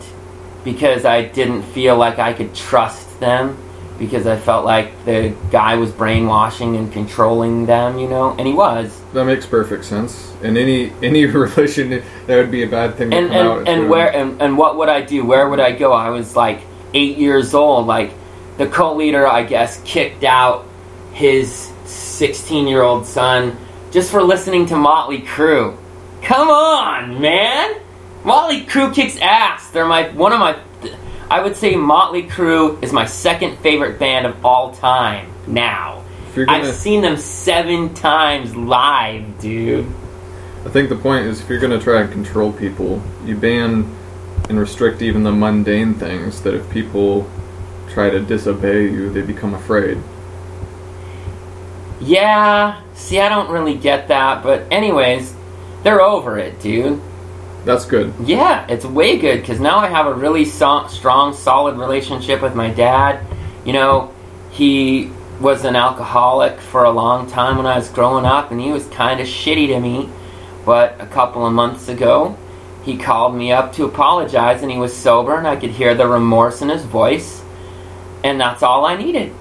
because 0.64 1.06
I 1.06 1.24
didn't 1.24 1.64
feel 1.64 1.98
like 1.98 2.20
I 2.20 2.34
could 2.34 2.54
trust 2.54 3.20
them 3.20 3.58
because 4.02 4.26
I 4.26 4.36
felt 4.36 4.66
like 4.66 5.06
the 5.06 5.36
guy 5.52 5.76
was 5.76 5.92
brainwashing 5.92 6.76
and 6.76 6.92
controlling 6.92 7.68
them, 7.68 8.00
you 8.00 8.08
know, 8.08 8.32
and 8.32 8.48
he 8.48 8.54
was. 8.54 9.00
That 9.14 9.26
makes 9.26 9.46
perfect 9.46 9.86
sense. 9.86 10.34
In 10.42 10.58
any 10.58 10.92
any 11.04 11.26
religion, 11.26 11.90
that 12.26 12.36
would 12.36 12.50
be 12.50 12.64
a 12.64 12.68
bad 12.68 12.96
thing 12.96 13.12
to 13.12 13.18
and 13.18 13.28
come 13.30 13.38
out 13.38 13.60
and, 13.60 13.68
and 13.68 13.90
where 13.90 14.14
and, 14.14 14.42
and 14.42 14.58
what 14.58 14.78
would 14.78 14.90
I 14.90 15.02
do? 15.02 15.24
Where 15.24 15.48
would 15.48 15.60
I 15.60 15.72
go? 15.72 15.94
I 15.94 16.10
was 16.10 16.36
like 16.36 16.62
eight 16.96 17.20
years 17.20 17.54
old. 17.54 17.86
Like 17.86 18.12
the 18.58 18.68
cult 18.68 18.98
leader, 18.98 19.28
I 19.28 19.44
guess, 19.44 19.80
kicked 19.86 20.24
out 20.24 20.66
his 21.14 21.72
sixteen-year-old 21.86 23.06
son 23.06 23.56
just 23.92 24.10
for 24.10 24.24
listening 24.24 24.66
to 24.68 24.76
Motley 24.76 25.22
Crue. 25.22 25.78
Come 26.24 26.50
on, 26.50 27.22
man! 27.22 27.82
Motley 28.24 28.62
Crue 28.62 28.94
kicks 28.94 29.18
ass. 29.18 29.70
They're 29.72 29.86
my 29.86 30.10
one 30.10 30.34
of 30.34 30.40
my. 30.40 30.58
I 31.30 31.42
would 31.42 31.56
say 31.56 31.76
Motley 31.76 32.24
Crue 32.24 32.82
is 32.84 32.92
my 32.92 33.06
second 33.06 33.58
favorite 33.60 34.00
band 34.00 34.26
of 34.26 34.46
all 34.46 34.74
time. 34.74 35.32
Now 35.48 36.02
gonna, 36.36 36.52
I've 36.52 36.76
seen 36.76 37.02
them 37.02 37.18
seven 37.18 37.94
times 37.94 38.56
live, 38.56 39.40
dude. 39.40 39.86
I 40.66 40.70
think 40.70 40.90
the 40.90 40.96
point 40.96 41.26
is 41.26 41.42
if 41.42 41.50
you're 41.50 41.60
going 41.60 41.78
to 41.78 41.84
try 41.84 42.02
and 42.02 42.12
control 42.12 42.54
people, 42.54 43.02
you 43.26 43.36
ban 43.36 43.96
and 44.50 44.60
restrict 44.60 45.02
even 45.02 45.24
the 45.24 45.32
mundane 45.32 45.96
things 45.96 46.42
that 46.44 46.54
if 46.54 46.70
people 46.70 47.30
try 47.90 48.10
to 48.10 48.20
disobey 48.20 48.84
you, 48.84 49.12
they 49.12 49.22
become 49.22 49.54
afraid. 49.54 49.98
Yeah, 52.00 52.82
see, 52.94 53.20
I 53.20 53.30
don't 53.30 53.50
really 53.50 53.76
get 53.76 54.08
that, 54.08 54.44
but 54.44 54.72
anyways, 54.72 55.34
they're 55.84 56.02
over 56.02 56.38
it, 56.38 56.60
dude. 56.60 57.02
That's 57.64 57.86
good. 57.86 58.14
Yeah, 58.24 58.66
it's 58.68 58.86
way 58.86 59.18
good 59.18 59.42
because 59.42 59.60
now 59.60 59.78
I 59.78 59.88
have 59.88 60.08
a 60.08 60.14
really 60.14 60.46
so- 60.46 60.88
strong, 60.88 61.34
solid 61.34 61.78
relationship 61.78 62.42
with 62.42 62.56
my 62.56 62.70
dad. 62.70 63.20
You 63.66 63.74
know, 63.74 64.14
he 64.52 65.12
was 65.40 65.64
an 65.66 65.76
alcoholic 65.76 66.60
for 66.60 66.84
a 66.84 66.92
long 66.92 67.30
time 67.30 67.58
when 67.58 67.66
I 67.66 67.78
was 67.78 67.90
growing 67.90 68.26
up, 68.26 68.52
and 68.52 68.60
he 68.60 68.72
was 68.72 68.88
kind 68.88 69.20
of 69.20 69.28
shitty 69.28 69.68
to 69.68 69.80
me. 69.80 70.10
But 70.66 71.00
a 71.00 71.06
couple 71.06 71.46
of 71.46 71.54
months 71.54 71.88
ago, 71.88 72.38
he 72.84 72.98
called 72.98 73.36
me 73.36 73.52
up 73.52 73.74
to 73.74 73.86
apologize, 73.86 74.62
and 74.64 74.72
he 74.72 74.78
was 74.78 74.96
sober, 74.96 75.36
and 75.36 75.48
I 75.48 75.56
could 75.56 75.72
hear 75.72 75.94
the 75.94 76.08
remorse 76.08 76.62
in 76.62 76.70
his 76.70 76.84
voice, 76.84 77.44
and 78.24 78.40
that's 78.40 78.64
all 78.64 78.86
I 78.86 78.96
needed. 78.96 79.34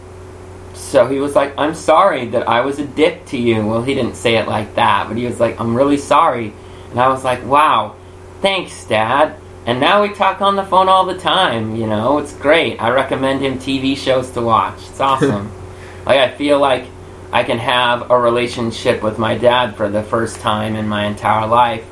So 0.74 1.06
he 1.06 1.20
was 1.20 1.34
like, 1.34 1.54
I'm 1.58 1.74
sorry 1.74 2.26
that 2.28 2.48
I 2.48 2.62
was 2.62 2.78
a 2.78 2.86
dick 2.86 3.26
to 3.26 3.38
you. 3.38 3.66
Well, 3.66 3.82
he 3.82 3.94
didn't 3.94 4.16
say 4.16 4.36
it 4.36 4.46
like 4.46 4.74
that, 4.74 5.08
but 5.08 5.16
he 5.16 5.26
was 5.26 5.38
like, 5.38 5.60
I'm 5.60 5.74
really 5.74 5.98
sorry. 5.98 6.52
And 6.90 6.98
I 6.98 7.08
was 7.08 7.22
like, 7.22 7.44
wow, 7.44 7.96
thanks, 8.40 8.84
Dad. 8.84 9.36
And 9.66 9.78
now 9.78 10.02
we 10.02 10.14
talk 10.14 10.40
on 10.40 10.56
the 10.56 10.64
phone 10.64 10.88
all 10.88 11.04
the 11.04 11.18
time, 11.18 11.76
you 11.76 11.86
know, 11.86 12.18
it's 12.18 12.34
great. 12.34 12.80
I 12.80 12.90
recommend 12.90 13.42
him 13.42 13.58
TV 13.58 13.96
shows 13.96 14.30
to 14.32 14.40
watch. 14.40 14.78
It's 14.88 15.00
awesome. 15.00 15.52
like, 16.06 16.18
I 16.18 16.30
feel 16.34 16.58
like 16.58 16.86
I 17.32 17.44
can 17.44 17.58
have 17.58 18.10
a 18.10 18.18
relationship 18.18 19.02
with 19.02 19.18
my 19.18 19.36
dad 19.36 19.76
for 19.76 19.88
the 19.88 20.02
first 20.02 20.40
time 20.40 20.76
in 20.76 20.88
my 20.88 21.04
entire 21.04 21.46
life 21.46 21.84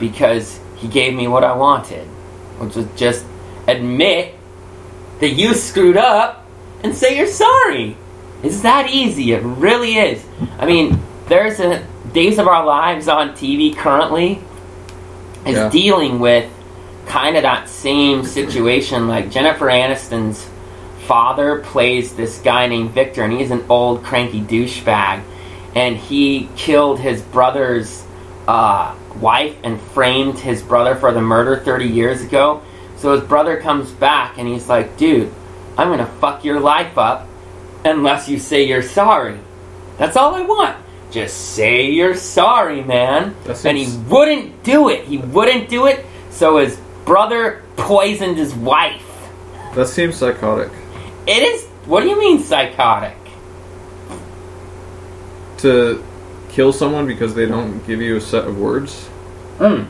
because 0.00 0.58
he 0.76 0.88
gave 0.88 1.14
me 1.14 1.28
what 1.28 1.44
I 1.44 1.54
wanted, 1.54 2.06
which 2.58 2.74
was 2.74 2.86
just 2.96 3.24
admit 3.68 4.34
that 5.20 5.30
you 5.30 5.54
screwed 5.54 5.96
up 5.96 6.46
and 6.82 6.96
say 6.96 7.16
you're 7.16 7.26
sorry. 7.28 7.96
It's 8.42 8.62
that 8.62 8.90
easy. 8.90 9.32
It 9.32 9.42
really 9.42 9.96
is. 9.96 10.24
I 10.58 10.66
mean, 10.66 11.00
there's 11.28 11.60
a 11.60 11.86
Days 12.12 12.38
of 12.38 12.48
Our 12.48 12.66
Lives 12.66 13.06
on 13.06 13.30
TV 13.30 13.76
currently 13.76 14.42
is 15.46 15.56
Yeah. 15.56 15.68
dealing 15.68 16.18
with 16.20 16.46
kind 17.06 17.36
of 17.36 17.42
that 17.42 17.68
same 17.68 18.24
situation. 18.24 19.08
Like 19.08 19.30
Jennifer 19.30 19.66
Aniston's 19.66 20.48
father 21.06 21.58
plays 21.60 22.12
this 22.14 22.38
guy 22.38 22.66
named 22.68 22.90
Victor, 22.90 23.22
and 23.24 23.32
he's 23.32 23.50
an 23.50 23.64
old 23.68 24.02
cranky 24.04 24.40
douchebag, 24.40 25.20
and 25.74 25.96
he 25.96 26.48
killed 26.56 27.00
his 27.00 27.20
brother's 27.22 28.04
uh, 28.48 28.94
wife 29.20 29.54
and 29.62 29.80
framed 29.80 30.38
his 30.38 30.62
brother 30.62 30.94
for 30.96 31.12
the 31.12 31.20
murder 31.20 31.56
30 31.56 31.86
years 31.86 32.22
ago. 32.22 32.60
So 32.96 33.12
his 33.12 33.22
brother 33.22 33.56
comes 33.56 33.90
back, 33.90 34.38
and 34.38 34.46
he's 34.48 34.68
like, 34.68 34.96
"Dude, 34.96 35.30
I'm 35.76 35.90
gonna 35.90 36.06
fuck 36.20 36.44
your 36.44 36.60
life 36.60 36.96
up 36.98 37.26
unless 37.84 38.28
you 38.28 38.38
say 38.38 38.62
you're 38.62 38.82
sorry. 38.82 39.38
That's 39.98 40.16
all 40.16 40.34
I 40.34 40.42
want. 40.42 40.76
Just 41.12 41.54
say 41.54 41.90
you're 41.90 42.16
sorry, 42.16 42.82
man. 42.82 43.36
And 43.64 43.76
he 43.76 43.94
wouldn't 44.08 44.64
do 44.64 44.88
it. 44.88 45.04
He 45.04 45.18
wouldn't 45.18 45.68
do 45.68 45.86
it. 45.86 46.06
So 46.30 46.56
his 46.56 46.80
brother 47.04 47.62
poisoned 47.76 48.38
his 48.38 48.54
wife. 48.54 49.04
That 49.74 49.88
seems 49.88 50.16
psychotic. 50.16 50.72
It 51.26 51.42
is. 51.42 51.66
What 51.84 52.00
do 52.00 52.08
you 52.08 52.18
mean 52.18 52.42
psychotic? 52.42 53.16
To 55.58 56.02
kill 56.48 56.72
someone 56.72 57.06
because 57.06 57.34
they 57.34 57.44
don't 57.46 57.86
give 57.86 58.00
you 58.00 58.16
a 58.16 58.20
set 58.20 58.46
of 58.46 58.58
words? 58.58 59.08
Mm. 59.58 59.88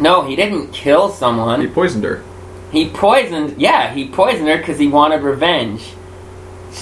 No, 0.00 0.22
he 0.22 0.34
didn't 0.34 0.72
kill 0.72 1.10
someone. 1.10 1.60
He 1.60 1.68
poisoned 1.68 2.02
her. 2.02 2.24
He 2.72 2.90
poisoned. 2.90 3.60
Yeah, 3.60 3.94
he 3.94 4.08
poisoned 4.08 4.48
her 4.48 4.56
because 4.56 4.80
he 4.80 4.88
wanted 4.88 5.22
revenge. 5.22 5.92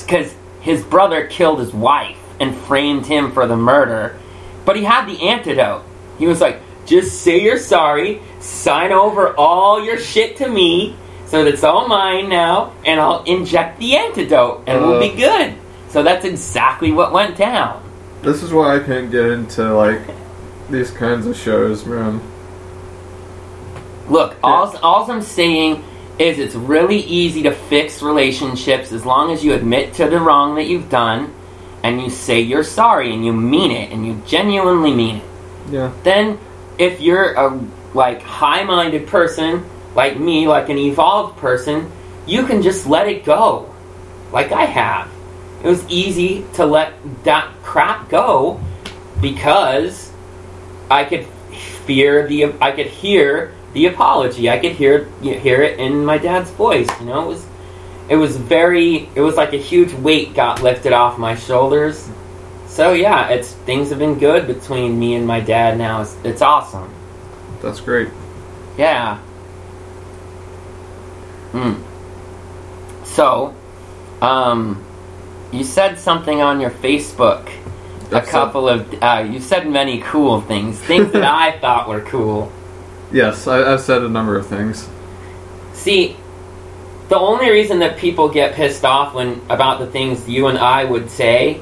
Because 0.07 0.35
his 0.62 0.83
brother 0.83 1.26
killed 1.26 1.61
his 1.61 1.75
wife 1.75 2.19
and 2.40 2.55
framed 2.57 3.07
him 3.07 3.33
for 3.33 3.47
the 3.47 3.57
murder. 3.57 4.16
But 4.64 4.76
he 4.76 4.85
had 4.85 5.07
the 5.07 5.28
antidote. 5.28 5.83
He 6.19 6.26
was 6.26 6.40
like, 6.40 6.61
just 6.87 7.21
say 7.23 7.40
you're 7.43 7.59
sorry, 7.59 8.21
sign 8.40 8.93
over 8.93 9.35
all 9.37 9.85
your 9.85 9.99
shit 9.99 10.37
to 10.38 10.49
me, 10.49 10.97
So 11.26 11.43
that 11.43 11.52
it's 11.52 11.64
all 11.64 11.88
mine 11.88 12.28
now, 12.28 12.73
and 12.85 13.00
I'll 13.00 13.25
inject 13.25 13.81
the 13.81 13.97
antidote, 13.97 14.62
and 14.69 14.81
we'll 14.81 15.00
be 15.00 15.11
Uh. 15.11 15.16
good. 15.16 15.55
So 15.88 16.05
that's 16.05 16.25
exactly 16.25 16.93
what 16.93 17.12
went 17.12 17.37
down. 17.37 17.83
This 18.23 18.45
is 18.45 18.52
why 18.52 18.76
I 18.76 18.78
can't 18.78 19.11
get 19.11 19.26
into 19.26 19.75
like 19.75 20.02
these 20.71 20.93
kinds 20.93 21.26
of 21.26 21.37
shows, 21.37 21.85
man. 21.85 22.21
Look, 24.09 24.37
all, 24.43 24.73
all 24.83 25.11
I'm 25.11 25.23
saying 25.23 25.83
is 26.19 26.38
it's 26.38 26.55
really 26.55 27.00
easy 27.00 27.43
to 27.43 27.50
fix 27.52 28.02
relationships 28.02 28.93
as 28.93 29.05
long 29.05 29.33
as 29.33 29.45
you 29.45 29.52
admit 29.52 29.95
to 29.95 30.09
the 30.09 30.21
wrong 30.21 30.55
that 30.55 30.64
you've 30.66 30.88
done 30.88 31.35
and 31.87 32.02
you 32.02 32.11
say 32.11 32.40
you're 32.40 32.64
sorry 32.64 33.14
and 33.14 33.25
you 33.25 33.33
mean 33.33 33.71
it 33.71 33.93
and 33.93 34.05
you 34.05 34.21
genuinely 34.26 34.93
mean 34.93 35.16
it. 35.16 35.25
Yeah. 35.71 35.93
Then, 36.02 36.38
if 36.78 37.00
you're 37.00 37.35
a 37.35 37.61
like 37.95 38.23
high-minded 38.23 39.07
person 39.07 39.64
like 39.95 40.19
me, 40.19 40.49
like 40.49 40.69
an 40.69 40.78
evolved 40.78 41.38
person, 41.38 41.90
you 42.26 42.45
can 42.45 42.61
just 42.61 42.87
let 42.87 43.09
it 43.09 43.25
go, 43.25 43.73
like 44.33 44.52
I 44.52 44.64
have. 44.64 45.11
It 45.62 45.69
was 45.69 45.88
easy 45.88 46.45
to 46.55 46.66
let 46.66 46.93
that 47.25 47.50
crap 47.62 48.09
go 48.09 48.61
because 49.21 50.12
I 50.90 51.05
could 51.05 51.25
fear 51.87 52.26
the 52.26 52.52
I 52.61 52.73
could 52.73 52.87
hear 52.87 53.55
the 53.73 53.87
apology. 53.87 54.50
I 54.50 54.59
could 54.59 54.73
hear 54.73 55.09
hear 55.23 55.62
it 55.62 55.78
in 55.78 56.05
my 56.05 56.19
dad's 56.19 56.50
voice. 56.50 56.88
You 57.00 57.07
know, 57.07 57.25
it 57.25 57.28
was 57.28 57.47
it 58.08 58.16
was 58.16 58.36
very 58.36 59.08
it 59.14 59.20
was 59.20 59.36
like 59.36 59.52
a 59.52 59.58
huge 59.58 59.92
weight 59.94 60.34
got 60.34 60.62
lifted 60.62 60.92
off 60.92 61.18
my 61.18 61.34
shoulders. 61.34 62.08
So 62.66 62.92
yeah, 62.92 63.28
it's 63.28 63.52
things 63.52 63.90
have 63.90 63.98
been 63.98 64.18
good 64.18 64.46
between 64.46 64.98
me 64.98 65.14
and 65.14 65.26
my 65.26 65.40
dad 65.40 65.78
now. 65.78 66.02
It's, 66.02 66.16
it's 66.25 66.42
awesome. 66.42 66.92
That's 67.62 67.80
great. 67.80 68.08
Yeah. 68.76 69.18
Hmm. 71.52 71.82
So, 73.04 73.54
um, 74.20 74.84
you 75.52 75.64
said 75.64 75.98
something 75.98 76.42
on 76.42 76.60
your 76.60 76.70
Facebook. 76.70 77.50
A 78.12 78.20
couple 78.20 78.68
of 78.68 79.02
uh, 79.02 79.26
you 79.28 79.40
said 79.40 79.68
many 79.68 80.00
cool 80.00 80.40
things, 80.42 80.78
things 80.78 81.10
that 81.12 81.25
I 81.25 81.58
thought 81.58 81.88
were 81.88 82.02
cool. 82.02 82.52
Yes, 83.10 83.46
I, 83.48 83.72
I've 83.72 83.80
said 83.80 84.02
a 84.02 84.08
number 84.08 84.36
of 84.36 84.46
things. 84.46 84.88
See, 85.72 86.16
the 87.08 87.18
only 87.18 87.50
reason 87.50 87.78
that 87.80 87.96
people 87.98 88.28
get 88.28 88.54
pissed 88.54 88.84
off 88.84 89.14
when 89.14 89.40
about 89.48 89.78
the 89.78 89.86
things 89.86 90.28
you 90.28 90.48
and 90.48 90.58
I 90.58 90.84
would 90.84 91.08
say 91.10 91.60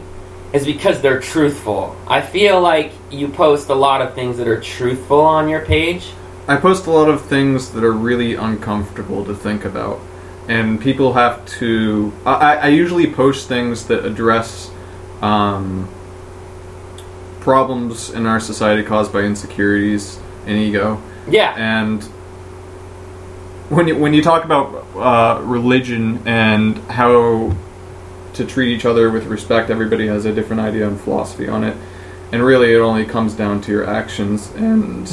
is 0.53 0.65
because 0.65 1.01
they're 1.03 1.21
truthful. 1.21 1.97
I 2.07 2.21
feel 2.21 2.61
like 2.61 2.93
you 3.11 3.29
post 3.29 3.69
a 3.69 3.75
lot 3.75 4.01
of 4.01 4.15
things 4.15 4.37
that 4.39 4.47
are 4.49 4.61
truthful 4.61 5.21
on 5.21 5.49
your 5.49 5.65
page. 5.65 6.13
I 6.47 6.57
post 6.57 6.87
a 6.87 6.91
lot 6.91 7.09
of 7.09 7.25
things 7.27 7.71
that 7.73 7.83
are 7.85 7.93
really 7.93 8.35
uncomfortable 8.35 9.25
to 9.25 9.35
think 9.35 9.65
about, 9.65 9.99
and 10.49 10.81
people 10.81 11.15
have 11.15 11.45
to. 11.59 12.13
I, 12.27 12.57
I- 12.57 12.69
usually 12.69 13.11
post 13.13 13.49
things 13.49 13.87
that 13.87 14.05
address 14.05 14.71
um, 15.23 15.89
problems 17.41 18.11
in 18.11 18.27
our 18.27 18.41
society 18.41 18.83
caused 18.83 19.13
by 19.13 19.21
insecurities 19.23 20.19
and 20.47 20.57
ego. 20.59 21.01
Yeah. 21.29 21.55
And 21.57 22.07
when 23.69 23.89
you, 23.89 23.97
when 23.97 24.15
you 24.15 24.23
talk 24.23 24.45
about 24.45 24.87
uh, 24.97 25.43
religion 25.43 26.27
and 26.27 26.79
how 26.91 27.55
to 28.35 28.45
treat 28.45 28.75
each 28.75 28.85
other 28.85 29.11
with 29.11 29.27
respect, 29.27 29.71
everybody 29.71 30.07
has 30.09 30.25
a 30.25 30.35
different 30.35 30.61
idea 30.61 30.87
and 30.87 31.01
philosophy 31.01 31.49
on 31.49 31.65
it. 31.65 31.77
And 32.33 32.43
really, 32.43 32.73
it 32.75 32.79
only 32.79 33.05
comes 33.05 33.35
down 33.35 33.61
to 33.63 33.73
your 33.73 33.89
actions, 33.89 34.51
and 34.57 35.09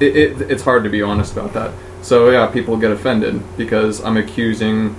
it, 0.00 0.16
it, 0.16 0.50
it's 0.50 0.62
hard 0.62 0.84
to 0.84 0.90
be 0.90 1.00
honest 1.00 1.32
about 1.32 1.52
that. 1.52 1.72
So, 2.02 2.30
yeah, 2.30 2.48
people 2.48 2.76
get 2.76 2.90
offended 2.90 3.40
because 3.56 4.02
I'm 4.02 4.16
accusing 4.16 4.96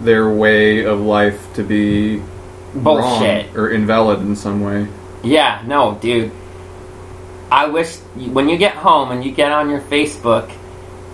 their 0.00 0.28
way 0.28 0.84
of 0.84 1.00
life 1.00 1.54
to 1.54 1.62
be 1.62 2.20
Bullshit. 2.74 3.46
wrong 3.46 3.56
or 3.56 3.70
invalid 3.70 4.20
in 4.20 4.34
some 4.34 4.60
way. 4.60 4.88
Yeah, 5.22 5.62
no, 5.66 5.98
dude. 6.00 6.32
I 7.52 7.66
wish 7.66 7.98
when 7.98 8.48
you 8.48 8.56
get 8.56 8.74
home 8.74 9.12
and 9.12 9.24
you 9.24 9.32
get 9.32 9.52
on 9.52 9.70
your 9.70 9.80
Facebook, 9.80 10.50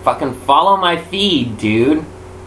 fucking 0.07 0.35
follow 0.43 0.77
my 0.77 0.97
feed, 0.97 1.59
dude. 1.59 2.05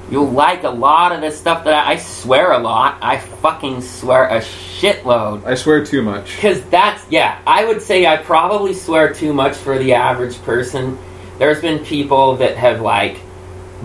You'll 0.09 0.31
like 0.31 0.63
a 0.63 0.69
lot 0.69 1.11
of 1.11 1.19
the 1.19 1.29
stuff 1.29 1.65
that 1.65 1.73
I, 1.73 1.91
I 1.91 1.95
swear 1.97 2.53
a 2.53 2.57
lot. 2.57 2.97
I 3.01 3.19
fucking 3.19 3.81
swear 3.81 4.29
a 4.29 4.39
shitload. 4.39 5.43
I 5.43 5.55
swear 5.55 5.85
too 5.85 6.01
much. 6.01 6.37
Because 6.37 6.63
that's, 6.69 7.03
yeah, 7.11 7.41
I 7.45 7.65
would 7.65 7.81
say 7.81 8.07
I 8.07 8.15
probably 8.15 8.73
swear 8.73 9.13
too 9.13 9.33
much 9.33 9.57
for 9.57 9.77
the 9.77 9.91
average 9.93 10.41
person. 10.43 10.97
There's 11.37 11.59
been 11.59 11.83
people 11.83 12.37
that 12.37 12.55
have, 12.55 12.79
like, 12.79 13.19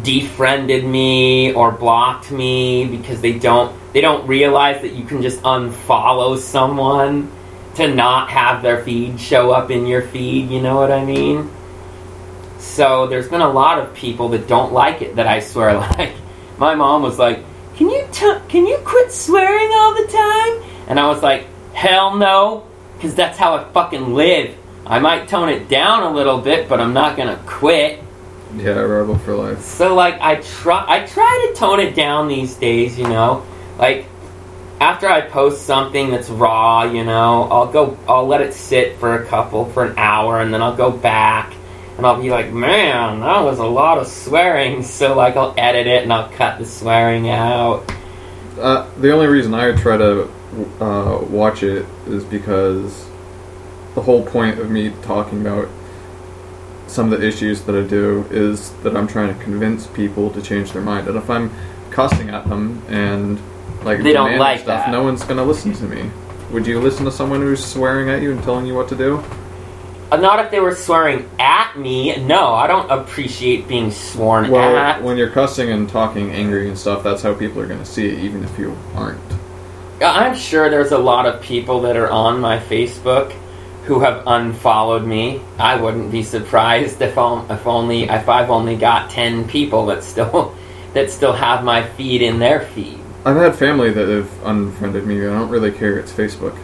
defriended 0.04 0.84
me 0.84 1.52
or 1.52 1.72
blocked 1.72 2.30
me 2.30 2.86
because 2.86 3.20
they 3.20 3.38
don't 3.38 3.76
they 3.92 4.00
don't 4.00 4.26
realize 4.26 4.82
that 4.82 4.92
you 4.92 5.04
can 5.04 5.22
just 5.22 5.40
unfollow 5.42 6.36
someone 6.38 7.30
to 7.74 7.92
not 7.92 8.28
have 8.28 8.62
their 8.62 8.82
feed 8.84 9.20
show 9.20 9.50
up 9.50 9.70
in 9.70 9.86
your 9.86 10.02
feed, 10.02 10.48
you 10.50 10.60
know 10.60 10.76
what 10.76 10.90
I 10.90 11.04
mean? 11.04 11.50
So 12.64 13.06
there's 13.06 13.28
been 13.28 13.40
a 13.40 13.48
lot 13.48 13.78
of 13.78 13.94
people 13.94 14.30
that 14.30 14.48
don't 14.48 14.72
like 14.72 15.00
it 15.00 15.16
that 15.16 15.28
I 15.28 15.38
swear 15.38 15.74
like 15.98 16.14
my 16.58 16.74
mom 16.74 17.02
was 17.02 17.18
like, 17.18 17.38
"Can 17.76 17.88
you 17.88 18.04
t- 18.10 18.40
can 18.48 18.66
you 18.66 18.78
quit 18.84 19.12
swearing 19.12 19.70
all 19.74 19.94
the 19.94 20.08
time?" 20.08 20.70
And 20.88 20.98
I 20.98 21.06
was 21.06 21.22
like, 21.22 21.46
"Hell 21.72 22.16
no, 22.16 22.64
cuz 23.00 23.14
that's 23.14 23.38
how 23.38 23.54
I 23.54 23.64
fucking 23.64 24.14
live. 24.14 24.56
I 24.86 24.98
might 24.98 25.28
tone 25.28 25.50
it 25.50 25.68
down 25.68 26.02
a 26.02 26.10
little 26.10 26.38
bit, 26.38 26.68
but 26.68 26.80
I'm 26.80 26.94
not 26.94 27.16
going 27.16 27.28
to 27.28 27.40
quit." 27.44 28.02
Yeah, 28.56 28.80
rebel 28.80 29.18
for 29.18 29.34
life. 29.36 29.60
So 29.60 29.94
like 29.94 30.20
I 30.20 30.36
try 30.36 30.84
I 30.88 31.06
try 31.06 31.48
to 31.48 31.58
tone 31.58 31.80
it 31.80 31.94
down 31.94 32.28
these 32.28 32.54
days, 32.54 32.98
you 32.98 33.06
know. 33.06 33.44
Like 33.78 34.06
after 34.80 35.06
I 35.08 35.20
post 35.20 35.64
something 35.66 36.10
that's 36.10 36.28
raw, 36.28 36.84
you 36.84 37.04
know, 37.04 37.44
I'll 37.50 37.66
go 37.66 37.96
I'll 38.08 38.26
let 38.26 38.40
it 38.40 38.54
sit 38.54 38.98
for 38.98 39.22
a 39.22 39.26
couple 39.26 39.66
for 39.66 39.84
an 39.84 39.94
hour 39.96 40.40
and 40.40 40.52
then 40.52 40.60
I'll 40.60 40.76
go 40.76 40.90
back 40.90 41.52
and 41.96 42.06
I'll 42.06 42.20
be 42.20 42.30
like, 42.30 42.52
"Man, 42.52 43.20
that 43.20 43.40
was 43.44 43.58
a 43.58 43.66
lot 43.66 43.98
of 43.98 44.06
swearing." 44.06 44.82
So 44.82 45.14
like 45.14 45.36
I'll 45.36 45.54
edit 45.56 45.86
it 45.86 46.02
and 46.02 46.12
I'll 46.12 46.28
cut 46.30 46.58
the 46.58 46.66
swearing 46.66 47.28
out. 47.30 47.84
Uh, 48.60 48.88
the 49.00 49.12
only 49.12 49.26
reason 49.26 49.52
I 49.54 49.72
try 49.72 49.96
to 49.96 50.28
uh, 50.80 51.18
watch 51.28 51.62
it 51.62 51.86
is 52.06 52.22
because 52.24 53.06
the 53.94 54.02
whole 54.02 54.24
point 54.24 54.58
of 54.58 54.70
me 54.70 54.92
talking 55.02 55.40
about 55.40 55.68
some 56.86 57.12
of 57.12 57.20
the 57.20 57.26
issues 57.26 57.62
that 57.62 57.74
I 57.74 57.82
do 57.82 58.24
is 58.30 58.70
that 58.82 58.96
I'm 58.96 59.08
trying 59.08 59.36
to 59.36 59.42
convince 59.42 59.86
people 59.88 60.30
to 60.30 60.40
change 60.42 60.72
their 60.72 60.82
mind. 60.82 61.08
And 61.08 61.16
if 61.16 61.28
I'm 61.28 61.50
cussing 61.90 62.30
at 62.30 62.48
them 62.48 62.82
and 62.88 63.40
like 63.84 64.02
They 64.02 64.12
don't 64.12 64.38
like 64.38 64.60
stuff, 64.60 64.86
that. 64.86 64.90
no 64.92 65.02
one's 65.02 65.24
gonna 65.24 65.44
listen 65.44 65.72
to 65.74 65.84
me. 65.84 66.10
Would 66.52 66.66
you 66.66 66.78
listen 66.80 67.04
to 67.04 67.10
someone 67.12 67.40
who's 67.40 67.64
swearing 67.64 68.08
at 68.10 68.22
you 68.22 68.30
and 68.30 68.42
telling 68.44 68.66
you 68.66 68.74
what 68.74 68.88
to 68.90 68.96
do? 68.96 69.22
Uh, 70.14 70.16
Not 70.18 70.38
if 70.38 70.52
they 70.52 70.60
were 70.60 70.76
swearing 70.76 71.28
at 71.40 71.76
me. 71.76 72.16
No, 72.18 72.54
I 72.54 72.68
don't 72.68 72.88
appreciate 72.88 73.66
being 73.66 73.90
sworn 73.90 74.48
Well, 74.48 74.76
at. 74.76 75.02
when 75.02 75.16
you're 75.16 75.30
cussing 75.30 75.70
and 75.72 75.88
talking 75.88 76.30
angry 76.30 76.68
and 76.68 76.78
stuff, 76.78 77.02
that's 77.02 77.20
how 77.20 77.34
people 77.34 77.60
are 77.60 77.66
gonna 77.66 77.84
see 77.84 78.06
it, 78.08 78.20
even 78.20 78.44
if 78.44 78.56
you 78.56 78.76
aren't. 78.94 79.18
I'm 80.00 80.36
sure 80.36 80.70
there's 80.70 80.92
a 80.92 80.98
lot 80.98 81.26
of 81.26 81.42
people 81.42 81.80
that 81.82 81.96
are 81.96 82.08
on 82.08 82.40
my 82.40 82.60
Facebook 82.60 83.32
who 83.86 83.98
have 84.00 84.22
unfollowed 84.28 85.04
me. 85.04 85.40
I 85.58 85.74
wouldn't 85.74 86.12
be 86.12 86.22
surprised 86.22 87.02
if, 87.02 87.10
if 87.18 87.66
only 87.66 88.04
if 88.04 88.28
I've 88.28 88.50
only 88.50 88.76
got 88.76 89.10
ten 89.10 89.48
people 89.48 89.86
that 89.86 90.04
still 90.04 90.54
that 90.94 91.10
still 91.10 91.32
have 91.32 91.64
my 91.64 91.82
feed 91.82 92.22
in 92.22 92.38
their 92.38 92.60
feed. 92.60 93.00
I've 93.24 93.36
had 93.36 93.56
family 93.56 93.90
that 93.90 94.08
have 94.08 94.30
unfriended 94.44 95.06
me. 95.08 95.22
I 95.22 95.30
don't 95.30 95.48
really 95.48 95.72
care. 95.72 95.98
It's 95.98 96.12
Facebook. 96.12 96.56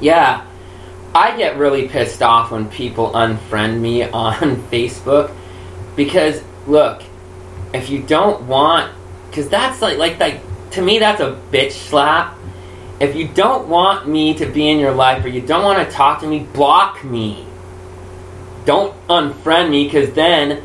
Yeah, 0.00 0.44
I 1.14 1.36
get 1.36 1.56
really 1.58 1.88
pissed 1.88 2.22
off 2.22 2.50
when 2.50 2.68
people 2.68 3.12
unfriend 3.12 3.80
me 3.80 4.02
on 4.10 4.56
Facebook 4.70 5.34
because 5.96 6.42
look, 6.66 7.02
if 7.72 7.88
you 7.88 8.02
don't 8.02 8.46
want, 8.46 8.92
because 9.30 9.48
that's 9.48 9.80
like 9.80 9.98
like 9.98 10.18
like 10.18 10.40
to 10.72 10.82
me 10.82 10.98
that's 10.98 11.20
a 11.20 11.40
bitch 11.50 11.72
slap. 11.72 12.36
If 13.00 13.16
you 13.16 13.26
don't 13.28 13.68
want 13.68 14.08
me 14.08 14.34
to 14.34 14.46
be 14.46 14.68
in 14.68 14.78
your 14.78 14.92
life 14.92 15.24
or 15.24 15.28
you 15.28 15.40
don't 15.40 15.64
want 15.64 15.86
to 15.86 15.94
talk 15.94 16.20
to 16.20 16.26
me, 16.26 16.40
block 16.40 17.04
me. 17.04 17.44
Don't 18.64 18.94
unfriend 19.08 19.70
me 19.70 19.84
because 19.84 20.14
then 20.14 20.62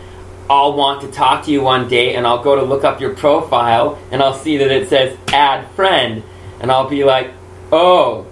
I'll 0.49 0.73
want 0.73 1.01
to 1.01 1.11
talk 1.11 1.45
to 1.45 1.51
you 1.51 1.61
one 1.61 1.87
day 1.87 2.15
and 2.15 2.25
I'll 2.25 2.43
go 2.43 2.55
to 2.55 2.63
look 2.63 2.83
up 2.83 3.01
your 3.01 3.15
profile 3.15 3.99
and 4.11 4.21
I'll 4.21 4.35
see 4.35 4.57
that 4.57 4.71
it 4.71 4.89
says 4.89 5.17
add 5.27 5.69
friend 5.71 6.23
and 6.59 6.71
I'll 6.71 6.89
be 6.89 7.03
like, 7.03 7.31
oh, 7.71 8.25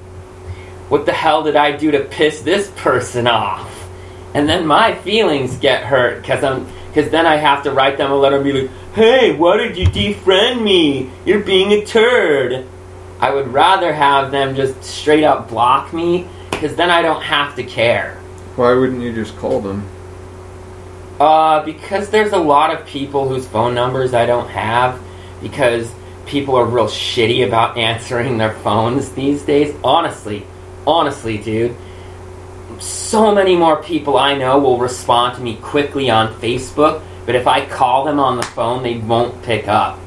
what 0.90 1.06
the 1.06 1.14
hell 1.14 1.44
did 1.44 1.56
I 1.56 1.76
do 1.76 1.92
to 1.92 2.00
piss 2.00 2.42
this 2.42 2.72
person 2.76 3.28
off? 3.28 3.74
And 4.34 4.48
then 4.48 4.66
my 4.66 4.96
feelings 4.96 5.58
get 5.58 5.84
hurt 5.84 6.22
because 6.22 6.44
I'm 6.44 6.68
because 6.88 7.12
then 7.12 7.26
I 7.26 7.36
have 7.36 7.64
to 7.64 7.72
write 7.72 7.98
them 7.98 8.12
a 8.12 8.16
letter 8.16 8.38
and 8.38 8.46
be 8.46 8.54
like, 8.54 8.72
hey, 8.96 9.36
why 9.36 9.58
did 9.58 9.78
you 9.78 9.86
defriend 9.86 10.64
me? 10.64 11.12
You're 11.26 11.44
being 11.44 11.72
a 11.74 11.86
turd. 11.86 12.66
I 13.20 13.34
would 13.34 13.50
rather 13.50 13.94
have 13.94 14.32
them 14.32 14.56
just 14.56 14.84
straight 14.84 15.24
up 15.24 15.50
block 15.50 15.94
me 15.94 16.28
because 16.50 16.76
then 16.76 16.90
I 16.90 17.02
don't 17.02 17.22
have 17.22 17.56
to 17.56 17.64
care. 17.64 18.16
Why 18.56 18.74
wouldn't 18.74 19.02
you 19.02 19.14
just 19.14 19.38
call 19.38 19.62
them? 19.62 19.88
Uh, 21.20 21.64
because 21.64 22.10
there's 22.10 22.32
a 22.32 22.38
lot 22.38 22.74
of 22.76 22.86
people 22.88 23.28
whose 23.28 23.48
phone 23.48 23.76
numbers 23.76 24.14
I 24.14 24.26
don't 24.26 24.50
have 24.50 25.00
because 25.42 25.92
people 26.26 26.56
are 26.56 26.66
real 26.66 26.88
shitty 26.88 27.46
about 27.46 27.78
answering 27.78 28.38
their 28.38 28.54
phones 28.54 29.12
these 29.12 29.44
days. 29.44 29.76
Honestly, 29.84 30.46
honestly, 30.88 31.38
dude. 31.38 31.76
So 32.80 33.34
many 33.34 33.56
more 33.56 33.82
people 33.82 34.18
I 34.18 34.36
know 34.38 34.60
will 34.60 34.78
respond 34.80 35.36
to 35.38 35.42
me 35.42 35.56
quickly 35.58 36.10
on 36.10 36.34
Facebook, 36.36 37.02
but 37.26 37.36
if 37.36 37.48
I 37.48 37.66
call 37.66 38.06
them 38.06 38.20
on 38.20 38.38
the 38.38 38.44
phone, 38.44 38.84
they 38.84 38.98
won't 38.98 39.42
pick 39.44 39.68
up. 39.68 40.00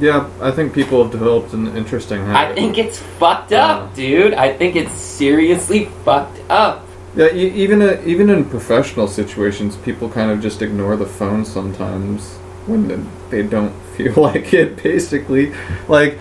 Yeah, 0.00 0.28
I 0.40 0.50
think 0.50 0.72
people 0.74 1.02
have 1.02 1.12
developed 1.12 1.52
an 1.52 1.76
interesting 1.76 2.24
habit. 2.26 2.52
I 2.52 2.54
think 2.54 2.78
it's 2.78 2.98
fucked 2.98 3.52
up, 3.52 3.90
Yeah. 3.90 3.96
dude. 3.96 4.34
I 4.34 4.52
think 4.52 4.74
it's 4.76 4.92
seriously 4.92 5.84
fucked 6.04 6.40
up. 6.50 6.86
Yeah, 7.14 7.28
e- 7.32 7.52
even 7.54 7.80
uh, 7.80 8.02
even 8.04 8.28
in 8.28 8.44
professional 8.46 9.06
situations, 9.06 9.76
people 9.76 10.08
kind 10.08 10.32
of 10.32 10.40
just 10.40 10.62
ignore 10.62 10.96
the 10.96 11.06
phone 11.06 11.44
sometimes 11.44 12.26
when 12.66 13.08
they 13.30 13.42
don't 13.42 13.72
feel 13.96 14.14
like 14.14 14.52
it. 14.52 14.82
Basically, 14.82 15.52
like 15.86 16.18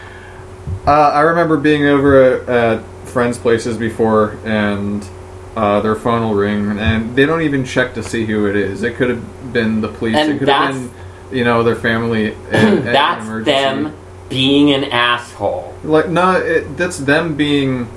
uh, 0.86 0.92
I 0.92 1.22
remember 1.22 1.58
being 1.58 1.86
over 1.88 2.22
at, 2.22 2.50
at 2.50 2.84
friends' 3.14 3.38
places 3.38 3.78
before, 3.78 4.38
and 4.44 5.08
uh, 5.56 5.80
their 5.82 5.96
phone 5.96 6.24
will 6.24 6.34
ring, 6.36 6.78
and 6.80 7.16
they 7.16 7.26
don't 7.26 7.44
even 7.44 7.64
check 7.64 7.94
to 7.94 8.04
see 8.04 8.26
who 8.26 8.48
it 8.48 8.56
is. 8.56 8.82
It 8.84 8.96
could 8.96 9.10
have 9.10 9.54
been 9.54 9.82
the 9.82 9.88
police. 9.88 10.16
And 10.18 10.32
it 10.34 10.40
could 10.40 10.48
have 10.50 10.74
been, 10.74 11.38
you 11.38 11.44
know, 11.46 11.64
their 11.64 11.76
family. 11.76 12.34
at- 12.34 12.36
at 12.54 12.74
an 12.74 12.86
That's 12.86 13.46
them 13.46 13.96
being 14.30 14.72
an 14.74 14.86
asshole. 14.86 15.76
Like 15.84 16.10
no, 16.10 16.32
it, 16.32 16.76
that's 16.76 16.98
them 16.98 17.36
being 17.38 17.88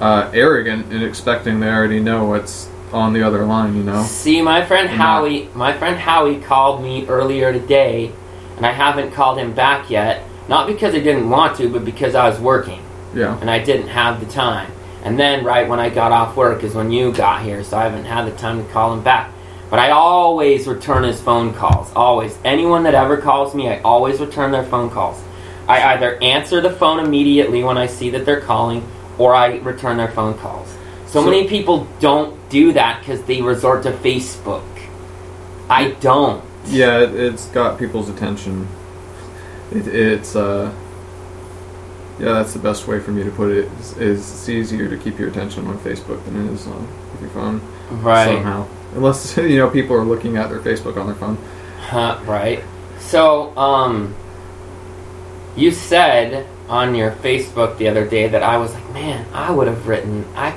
uh, 0.00 0.30
arrogant 0.32 0.90
and 0.92 1.04
expecting 1.04 1.60
they 1.60 1.68
already 1.68 2.00
know 2.00 2.24
what's 2.24 2.70
on 2.90 3.12
the 3.12 3.22
other 3.22 3.44
line. 3.44 3.76
You 3.76 3.82
know. 3.82 4.02
See, 4.04 4.40
my 4.40 4.64
friend 4.64 4.88
And 4.88 4.98
not- 4.98 5.04
Howie, 5.04 5.48
my 5.54 5.76
friend 5.76 5.98
Howie 5.98 6.40
called 6.40 6.82
me 6.82 7.06
earlier 7.06 7.52
today, 7.52 8.12
and 8.56 8.64
I 8.64 8.72
haven't 8.72 9.12
called 9.12 9.38
him 9.38 9.52
back 9.52 9.90
yet. 9.90 10.24
Not 10.48 10.66
because 10.66 10.94
I 10.94 11.00
didn't 11.00 11.28
want 11.28 11.56
to, 11.58 11.68
but 11.68 11.84
because 11.84 12.14
I 12.14 12.28
was 12.28 12.40
working 12.40 12.82
Yeah. 13.14 13.38
and 13.40 13.50
I 13.50 13.58
didn't 13.58 13.88
have 13.88 14.20
the 14.20 14.26
time. 14.32 14.70
And 15.04 15.18
then, 15.18 15.44
right 15.44 15.68
when 15.68 15.80
I 15.80 15.88
got 15.90 16.12
off 16.12 16.36
work, 16.36 16.62
is 16.62 16.74
when 16.74 16.92
you 16.92 17.12
got 17.12 17.42
here, 17.42 17.64
so 17.64 17.76
I 17.76 17.84
haven't 17.84 18.04
had 18.04 18.24
the 18.24 18.36
time 18.36 18.64
to 18.64 18.72
call 18.72 18.92
him 18.92 19.02
back. 19.02 19.32
But 19.68 19.80
I 19.80 19.90
always 19.90 20.66
return 20.68 21.02
his 21.02 21.20
phone 21.20 21.54
calls. 21.54 21.90
Always. 21.96 22.38
Anyone 22.44 22.84
that 22.84 22.94
ever 22.94 23.16
calls 23.16 23.54
me, 23.54 23.68
I 23.68 23.80
always 23.80 24.20
return 24.20 24.52
their 24.52 24.64
phone 24.64 24.90
calls. 24.90 25.20
I 25.66 25.94
either 25.94 26.22
answer 26.22 26.60
the 26.60 26.70
phone 26.70 27.00
immediately 27.00 27.64
when 27.64 27.78
I 27.78 27.86
see 27.86 28.10
that 28.10 28.24
they're 28.24 28.40
calling, 28.42 28.86
or 29.18 29.34
I 29.34 29.56
return 29.58 29.96
their 29.96 30.10
phone 30.10 30.34
calls. 30.38 30.68
So, 31.06 31.20
So- 31.20 31.24
many 31.24 31.48
people 31.48 31.86
don't 31.98 32.36
do 32.48 32.72
that 32.74 33.00
because 33.00 33.22
they 33.22 33.42
resort 33.42 33.82
to 33.84 33.92
Facebook. 33.92 34.62
I 35.68 35.92
don't. 36.00 36.44
Yeah, 36.66 37.00
it, 37.00 37.14
it's 37.14 37.46
got 37.46 37.78
people's 37.78 38.08
attention. 38.08 38.68
It, 39.72 39.88
it's 39.88 40.36
uh, 40.36 40.70
yeah, 42.18 42.32
that's 42.32 42.52
the 42.52 42.58
best 42.58 42.86
way 42.86 43.00
for 43.00 43.10
me 43.10 43.22
to 43.24 43.30
put 43.30 43.50
it. 43.50 43.64
Is, 43.80 43.96
is 43.98 44.20
it's 44.30 44.48
easier 44.48 44.88
to 44.88 44.96
keep 44.96 45.18
your 45.18 45.28
attention 45.28 45.66
on 45.66 45.78
Facebook 45.78 46.24
than 46.24 46.46
it 46.46 46.52
is 46.52 46.66
on 46.66 46.86
your 47.20 47.30
phone 47.30 47.60
Right. 47.90 48.26
somehow. 48.26 48.66
Unless 48.94 49.36
you 49.38 49.58
know 49.58 49.70
people 49.70 49.96
are 49.96 50.04
looking 50.04 50.36
at 50.36 50.48
their 50.50 50.60
Facebook 50.60 50.96
on 50.96 51.06
their 51.06 51.16
phone. 51.16 51.38
Huh, 51.80 52.18
right. 52.24 52.62
So, 53.00 53.56
um, 53.56 54.14
you 55.56 55.70
said 55.70 56.46
on 56.68 56.94
your 56.94 57.10
Facebook 57.10 57.76
the 57.78 57.88
other 57.88 58.06
day 58.06 58.28
that 58.28 58.42
I 58.42 58.56
was 58.56 58.72
like, 58.72 58.88
man, 58.94 59.26
I 59.34 59.50
would 59.50 59.66
have 59.66 59.86
written, 59.88 60.24
I, 60.36 60.56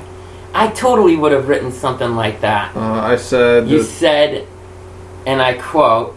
I 0.53 0.67
totally 0.69 1.15
would 1.17 1.31
have 1.33 1.49
written 1.49 1.71
something 1.71 2.15
like 2.15 2.41
that. 2.41 2.73
Uh, 2.75 2.79
I 2.79 3.15
said 3.17 3.67
You 3.67 3.83
said, 3.83 4.47
and 5.25 5.41
I 5.41 5.55
quote, 5.55 6.15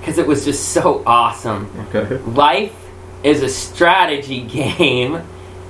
because 0.00 0.18
it 0.18 0.26
was 0.26 0.44
just 0.44 0.70
so 0.70 1.02
awesome. 1.06 1.70
okay. 1.94 2.16
Life 2.32 2.74
is 3.22 3.42
a 3.42 3.48
strategy 3.48 4.42
game, 4.46 5.22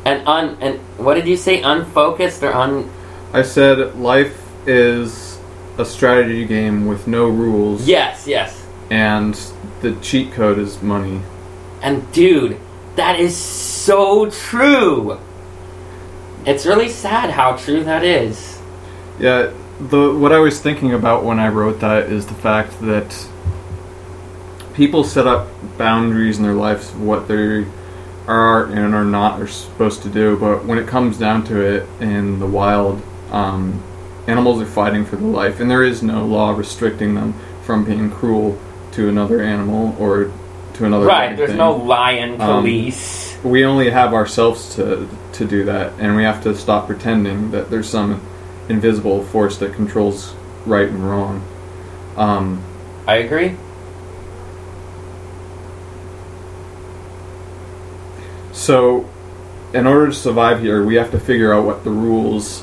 and 0.04 0.26
un, 0.26 0.56
and 0.60 0.78
what 0.98 1.14
did 1.14 1.26
you 1.26 1.36
say? 1.36 1.62
Unfocused 1.62 2.42
or 2.42 2.52
un? 2.52 2.90
I 3.32 3.42
said 3.42 3.96
life 3.96 4.36
is 4.66 5.38
a 5.78 5.84
strategy 5.84 6.44
game 6.44 6.86
with 6.86 7.06
no 7.06 7.28
rules. 7.28 7.86
Yes, 7.86 8.26
yes. 8.26 8.66
And 8.90 9.34
the 9.80 9.94
cheat 10.02 10.32
code 10.32 10.58
is 10.58 10.82
money. 10.82 11.22
And 11.82 12.10
dude, 12.12 12.58
that 12.96 13.18
is 13.20 13.36
so 13.36 14.30
true. 14.30 15.18
It's 16.44 16.66
really 16.66 16.88
sad 16.88 17.30
how 17.30 17.56
true 17.56 17.84
that 17.84 18.04
is. 18.04 18.60
Yeah, 19.18 19.52
the 19.78 20.14
what 20.14 20.32
I 20.32 20.38
was 20.38 20.60
thinking 20.60 20.92
about 20.92 21.24
when 21.24 21.38
I 21.38 21.48
wrote 21.48 21.80
that 21.80 22.10
is 22.10 22.26
the 22.26 22.34
fact 22.34 22.80
that 22.80 23.28
people 24.80 25.04
set 25.04 25.26
up 25.26 25.46
boundaries 25.76 26.38
in 26.38 26.42
their 26.42 26.54
lives 26.54 26.88
of 26.88 27.02
what 27.02 27.28
they 27.28 27.66
are 28.26 28.64
and 28.64 28.94
are 28.94 29.04
not 29.04 29.38
are 29.38 29.46
supposed 29.46 30.02
to 30.02 30.08
do, 30.08 30.38
but 30.38 30.64
when 30.64 30.78
it 30.78 30.86
comes 30.88 31.18
down 31.18 31.44
to 31.44 31.60
it 31.60 31.86
in 32.00 32.38
the 32.38 32.46
wild, 32.46 33.02
um, 33.30 33.82
animals 34.26 34.58
are 34.58 34.64
fighting 34.64 35.04
for 35.04 35.16
their 35.16 35.28
life, 35.28 35.60
and 35.60 35.70
there 35.70 35.84
is 35.84 36.02
no 36.02 36.24
law 36.24 36.52
restricting 36.56 37.14
them 37.14 37.34
from 37.62 37.84
being 37.84 38.10
cruel 38.10 38.58
to 38.92 39.10
another 39.10 39.42
animal 39.42 39.94
or 39.98 40.32
to 40.72 40.86
another 40.86 41.04
Right, 41.04 41.36
there's 41.36 41.50
thing 41.50 41.58
no 41.58 41.76
lion 41.76 42.40
Um, 42.40 42.62
police. 42.62 43.36
we 43.44 43.66
only 43.66 43.90
have 43.90 44.14
ourselves 44.14 44.76
to 44.76 45.06
to 45.34 45.44
do 45.44 45.64
that, 45.64 45.92
and 45.98 46.16
we 46.16 46.22
have 46.24 46.42
to 46.44 46.54
stop 46.54 46.86
pretending 46.86 47.50
that 47.50 47.68
there's 47.70 47.90
some 47.90 48.18
invisible 48.70 49.24
force 49.24 49.58
that 49.58 49.74
controls 49.74 50.32
right 50.64 50.88
and 50.88 51.06
wrong. 51.06 51.42
Um, 52.16 52.60
I 53.06 53.16
agree. 53.16 53.56
So, 58.60 59.08
in 59.72 59.86
order 59.86 60.08
to 60.08 60.12
survive 60.12 60.60
here, 60.60 60.84
we 60.84 60.96
have 60.96 61.10
to 61.12 61.18
figure 61.18 61.54
out 61.54 61.64
what 61.64 61.82
the 61.82 61.90
rules 61.90 62.62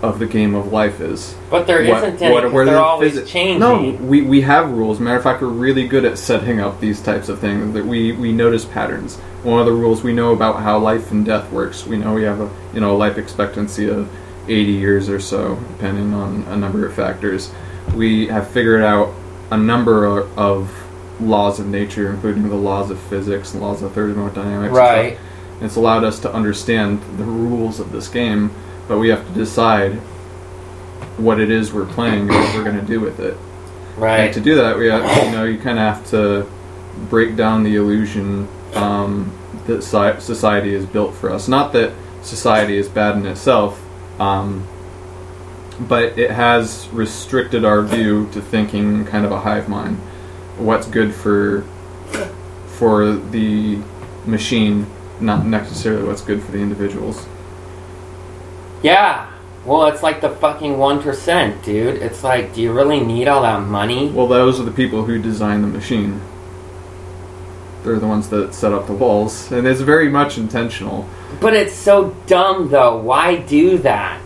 of 0.00 0.18
the 0.18 0.24
game 0.26 0.54
of 0.54 0.72
life 0.72 0.98
is. 1.00 1.34
But 1.50 1.66
there 1.66 1.84
What- 1.84 2.02
not 2.02 2.22
any. 2.22 2.32
what- 2.32 2.52
where 2.52 2.64
they're 2.64 2.78
always 2.78 3.22
changing. 3.28 3.60
No, 3.60 3.96
we, 4.00 4.22
we 4.22 4.40
have 4.42 4.70
rules. 4.70 4.98
Matter 4.98 5.18
of 5.18 5.22
fact, 5.22 5.42
we're 5.42 5.48
really 5.48 5.86
good 5.86 6.06
at 6.06 6.16
setting 6.16 6.58
up 6.58 6.80
these 6.80 7.00
types 7.00 7.28
of 7.28 7.38
things. 7.38 7.74
That 7.74 7.84
we, 7.84 8.12
we 8.12 8.32
notice 8.32 8.64
patterns. 8.64 9.16
One 9.42 9.60
of 9.60 9.66
the 9.66 9.72
rules 9.72 10.02
we 10.02 10.14
know 10.14 10.32
about 10.32 10.62
how 10.62 10.78
life 10.78 11.10
and 11.10 11.24
death 11.24 11.52
works. 11.52 11.86
We 11.86 11.98
know 11.98 12.14
we 12.14 12.24
have 12.24 12.40
a 12.40 12.48
you 12.72 12.80
know 12.80 12.96
life 12.96 13.18
expectancy 13.18 13.88
of 13.90 14.08
80 14.48 14.72
years 14.72 15.08
or 15.10 15.20
so, 15.20 15.58
depending 15.76 16.14
on 16.14 16.46
a 16.48 16.56
number 16.56 16.86
of 16.86 16.94
factors. 16.94 17.50
We 17.94 18.28
have 18.28 18.48
figured 18.48 18.82
out 18.82 19.12
a 19.50 19.56
number 19.56 20.06
of, 20.36 20.70
laws 21.18 21.58
of 21.58 21.66
nature, 21.66 22.10
including 22.10 22.46
the 22.48 22.54
laws 22.54 22.90
of 22.90 23.00
physics 23.00 23.54
and 23.54 23.62
laws 23.62 23.82
of 23.82 23.92
thermodynamics. 23.92 24.74
Right. 24.74 25.18
It's 25.60 25.76
allowed 25.76 26.04
us 26.04 26.18
to 26.20 26.32
understand 26.32 27.00
the 27.16 27.24
rules 27.24 27.80
of 27.80 27.92
this 27.92 28.08
game, 28.08 28.50
but 28.88 28.98
we 28.98 29.08
have 29.08 29.26
to 29.26 29.32
decide 29.32 29.94
what 31.16 31.40
it 31.40 31.50
is 31.50 31.72
we're 31.72 31.86
playing 31.86 32.20
and 32.22 32.28
what 32.30 32.54
we're 32.54 32.64
going 32.64 32.78
to 32.78 32.86
do 32.86 33.00
with 33.00 33.20
it. 33.20 33.36
And 33.96 34.02
Right. 34.02 34.32
to 34.34 34.40
do 34.40 34.54
that, 34.56 34.76
we 34.76 34.88
have, 34.88 35.24
you 35.24 35.32
know 35.32 35.44
you 35.44 35.58
kind 35.58 35.78
of 35.78 35.84
have 35.96 36.10
to 36.10 36.46
break 37.08 37.36
down 37.36 37.62
the 37.62 37.76
illusion 37.76 38.46
um, 38.74 39.32
that 39.66 39.82
society 39.82 40.74
is 40.74 40.84
built 40.84 41.14
for 41.14 41.30
us. 41.30 41.48
Not 41.48 41.72
that 41.72 41.92
society 42.22 42.76
is 42.76 42.88
bad 42.88 43.16
in 43.16 43.24
itself, 43.26 43.82
um, 44.20 44.66
but 45.80 46.18
it 46.18 46.30
has 46.30 46.88
restricted 46.92 47.64
our 47.64 47.82
view 47.82 48.28
to 48.32 48.40
thinking 48.40 49.04
kind 49.06 49.24
of 49.24 49.32
a 49.32 49.40
hive 49.40 49.68
mind. 49.68 49.96
What's 50.58 50.86
good 50.86 51.14
for 51.14 51.64
for 52.66 53.12
the 53.14 53.78
machine, 54.26 54.86
not 55.20 55.46
necessarily 55.46 56.06
what's 56.06 56.22
good 56.22 56.42
for 56.42 56.52
the 56.52 56.58
individuals. 56.58 57.26
Yeah. 58.82 59.32
Well, 59.64 59.86
it's 59.86 60.02
like 60.02 60.20
the 60.20 60.30
fucking 60.30 60.78
one 60.78 61.02
percent, 61.02 61.64
dude. 61.64 61.96
It's 61.96 62.22
like, 62.22 62.54
do 62.54 62.62
you 62.62 62.72
really 62.72 63.00
need 63.00 63.26
all 63.26 63.42
that 63.42 63.62
money? 63.62 64.08
Well, 64.08 64.28
those 64.28 64.60
are 64.60 64.62
the 64.62 64.70
people 64.70 65.04
who 65.04 65.20
design 65.20 65.62
the 65.62 65.68
machine. 65.68 66.20
They're 67.82 67.98
the 67.98 68.06
ones 68.06 68.28
that 68.28 68.54
set 68.54 68.72
up 68.72 68.86
the 68.86 68.92
walls, 68.92 69.50
and 69.50 69.66
it's 69.66 69.80
very 69.80 70.08
much 70.08 70.38
intentional. 70.38 71.08
But 71.40 71.54
it's 71.54 71.74
so 71.74 72.16
dumb, 72.26 72.68
though. 72.68 72.96
Why 72.96 73.36
do 73.36 73.78
that? 73.78 74.22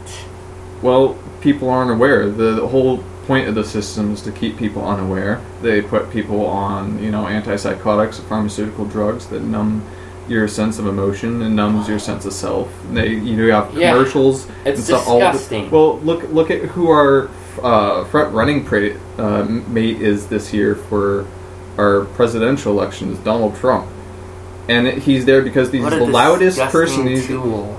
Well, 0.83 1.18
people 1.40 1.70
aren't 1.70 1.90
aware. 1.90 2.29
The, 2.31 2.55
the 2.55 2.68
whole 2.68 3.03
point 3.26 3.48
of 3.48 3.55
the 3.55 3.64
system 3.64 4.12
is 4.12 4.22
to 4.22 4.33
keep 4.33 4.57
people 4.57 4.87
unaware. 4.87 5.40
They 5.62 5.83
put 5.83 6.11
people 6.11 6.44
on, 6.46 7.03
you 7.03 7.11
know, 7.11 7.24
antipsychotics, 7.24 8.20
pharmaceutical 8.22 8.87
drugs 8.87 9.26
that 9.29 9.42
numb 9.42 9.87
your 10.31 10.47
sense 10.49 10.79
of 10.79 10.87
emotion 10.87 11.43
and 11.43 11.55
numbs 11.57 11.88
your 11.88 11.99
sense 11.99 12.25
of 12.25 12.33
self. 12.33 12.69
They, 12.93 13.09
you 13.09 13.37
know, 13.37 13.45
you 13.45 13.53
have 13.53 13.75
Yeah. 13.75 13.93
commercials. 13.93 14.47
It's 14.64 14.79
and 14.79 14.85
stuff, 14.85 15.09
all 15.09 15.19
the- 15.19 15.33
disgusting. 15.33 15.71
well, 15.71 15.99
look, 16.01 16.23
look 16.33 16.51
at 16.51 16.61
who 16.62 16.88
our 16.88 17.29
uh, 17.62 18.05
front 18.05 18.33
running 18.33 18.64
pra- 18.64 18.95
uh, 19.19 19.45
mate 19.69 20.01
is 20.01 20.27
this 20.29 20.53
year 20.53 20.77
for 20.77 21.27
our 21.77 22.03
presidential 22.14 22.73
election 22.73 23.11
is 23.12 23.19
Donald 23.19 23.57
Trump. 23.57 23.87
And 24.69 24.87
it, 24.87 24.99
he's 24.99 25.25
there 25.25 25.43
because 25.43 25.73
he's 25.73 25.83
the 25.85 26.07
loudest 26.07 26.61
person. 26.71 27.09
He's, 27.09 27.27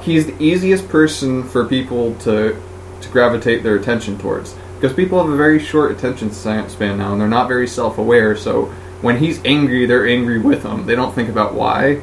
he's 0.02 0.26
the 0.28 0.36
easiest 0.40 0.90
person 0.90 1.44
for 1.44 1.64
people 1.66 2.16
to 2.16 2.56
to 3.02 3.10
gravitate 3.10 3.64
their 3.64 3.76
attention 3.76 4.18
towards. 4.20 4.54
because 4.76 4.94
people 4.96 5.20
have 5.20 5.30
a 5.32 5.36
very 5.36 5.58
short 5.60 5.92
attention 5.92 6.32
span 6.32 6.68
now, 6.98 7.12
and 7.14 7.20
they're 7.22 7.28
not 7.28 7.48
very 7.48 7.66
self-aware. 7.68 8.36
So 8.36 8.66
when 9.02 9.18
he's 9.18 9.40
angry, 9.46 9.86
they're 9.88 10.08
angry 10.08 10.38
with 10.40 10.64
him. 10.64 10.86
They 10.86 10.96
don't 10.96 11.14
think 11.16 11.30
about 11.30 11.54
why. 11.56 12.02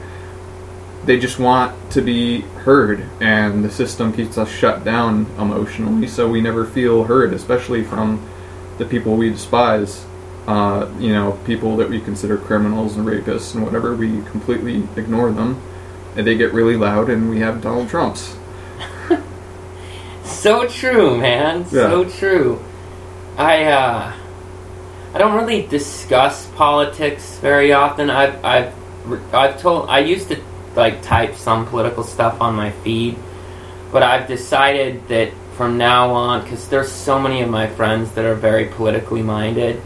They 1.08 1.18
just 1.18 1.38
want 1.38 1.74
to 1.92 2.02
be 2.02 2.42
heard, 2.42 3.02
and 3.18 3.64
the 3.64 3.70
system 3.70 4.12
keeps 4.12 4.36
us 4.36 4.50
shut 4.50 4.84
down 4.84 5.24
emotionally, 5.38 6.06
so 6.06 6.28
we 6.28 6.42
never 6.42 6.66
feel 6.66 7.04
heard, 7.04 7.32
especially 7.32 7.82
from 7.82 8.20
the 8.76 8.84
people 8.84 9.16
we 9.16 9.30
despise. 9.30 10.04
Uh, 10.46 10.86
you 10.98 11.14
know, 11.14 11.32
people 11.46 11.78
that 11.78 11.88
we 11.88 11.98
consider 11.98 12.36
criminals 12.36 12.98
and 12.98 13.06
rapists 13.06 13.54
and 13.54 13.64
whatever, 13.64 13.96
we 13.96 14.20
completely 14.24 14.86
ignore 14.96 15.32
them, 15.32 15.58
and 16.14 16.26
they 16.26 16.36
get 16.36 16.52
really 16.52 16.76
loud, 16.76 17.08
and 17.08 17.30
we 17.30 17.38
have 17.38 17.62
Donald 17.62 17.88
Trumps. 17.88 18.36
So 20.24 20.68
true, 20.68 21.16
man. 21.16 21.64
So 21.68 22.04
true. 22.04 22.62
I 23.38 23.64
uh 23.64 24.12
I 25.14 25.18
don't 25.18 25.34
really 25.34 25.66
discuss 25.66 26.46
politics 26.48 27.38
very 27.38 27.72
often. 27.72 28.10
I've 28.10 28.44
I've 28.44 28.74
I've 29.32 29.58
told 29.58 29.88
I 29.88 30.00
used 30.00 30.28
to 30.28 30.36
like 30.78 31.02
type 31.02 31.34
some 31.34 31.66
political 31.66 32.04
stuff 32.04 32.40
on 32.40 32.54
my 32.54 32.70
feed, 32.70 33.16
but 33.92 34.02
I've 34.02 34.26
decided 34.26 35.06
that 35.08 35.32
from 35.56 35.76
now 35.76 36.10
on 36.10 36.46
cuz 36.46 36.68
there's 36.68 36.90
so 36.90 37.18
many 37.18 37.42
of 37.42 37.50
my 37.50 37.66
friends 37.66 38.12
that 38.12 38.24
are 38.24 38.34
very 38.34 38.66
politically 38.66 39.22
minded 39.22 39.82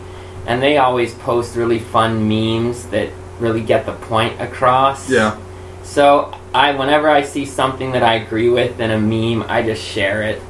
and 0.46 0.62
they 0.62 0.76
always 0.76 1.14
post 1.14 1.56
really 1.56 1.78
fun 1.78 2.28
memes 2.28 2.84
that 2.86 3.08
really 3.40 3.62
get 3.62 3.86
the 3.86 3.92
point 3.92 4.40
across. 4.40 5.08
Yeah. 5.08 5.36
So 5.82 6.32
I 6.54 6.72
whenever 6.72 7.08
I 7.08 7.22
see 7.22 7.46
something 7.46 7.92
that 7.92 8.02
I 8.02 8.14
agree 8.14 8.50
with 8.50 8.78
in 8.78 8.90
a 8.90 8.98
meme, 9.00 9.44
I 9.48 9.62
just 9.62 9.82
share 9.82 10.22
it 10.22 10.40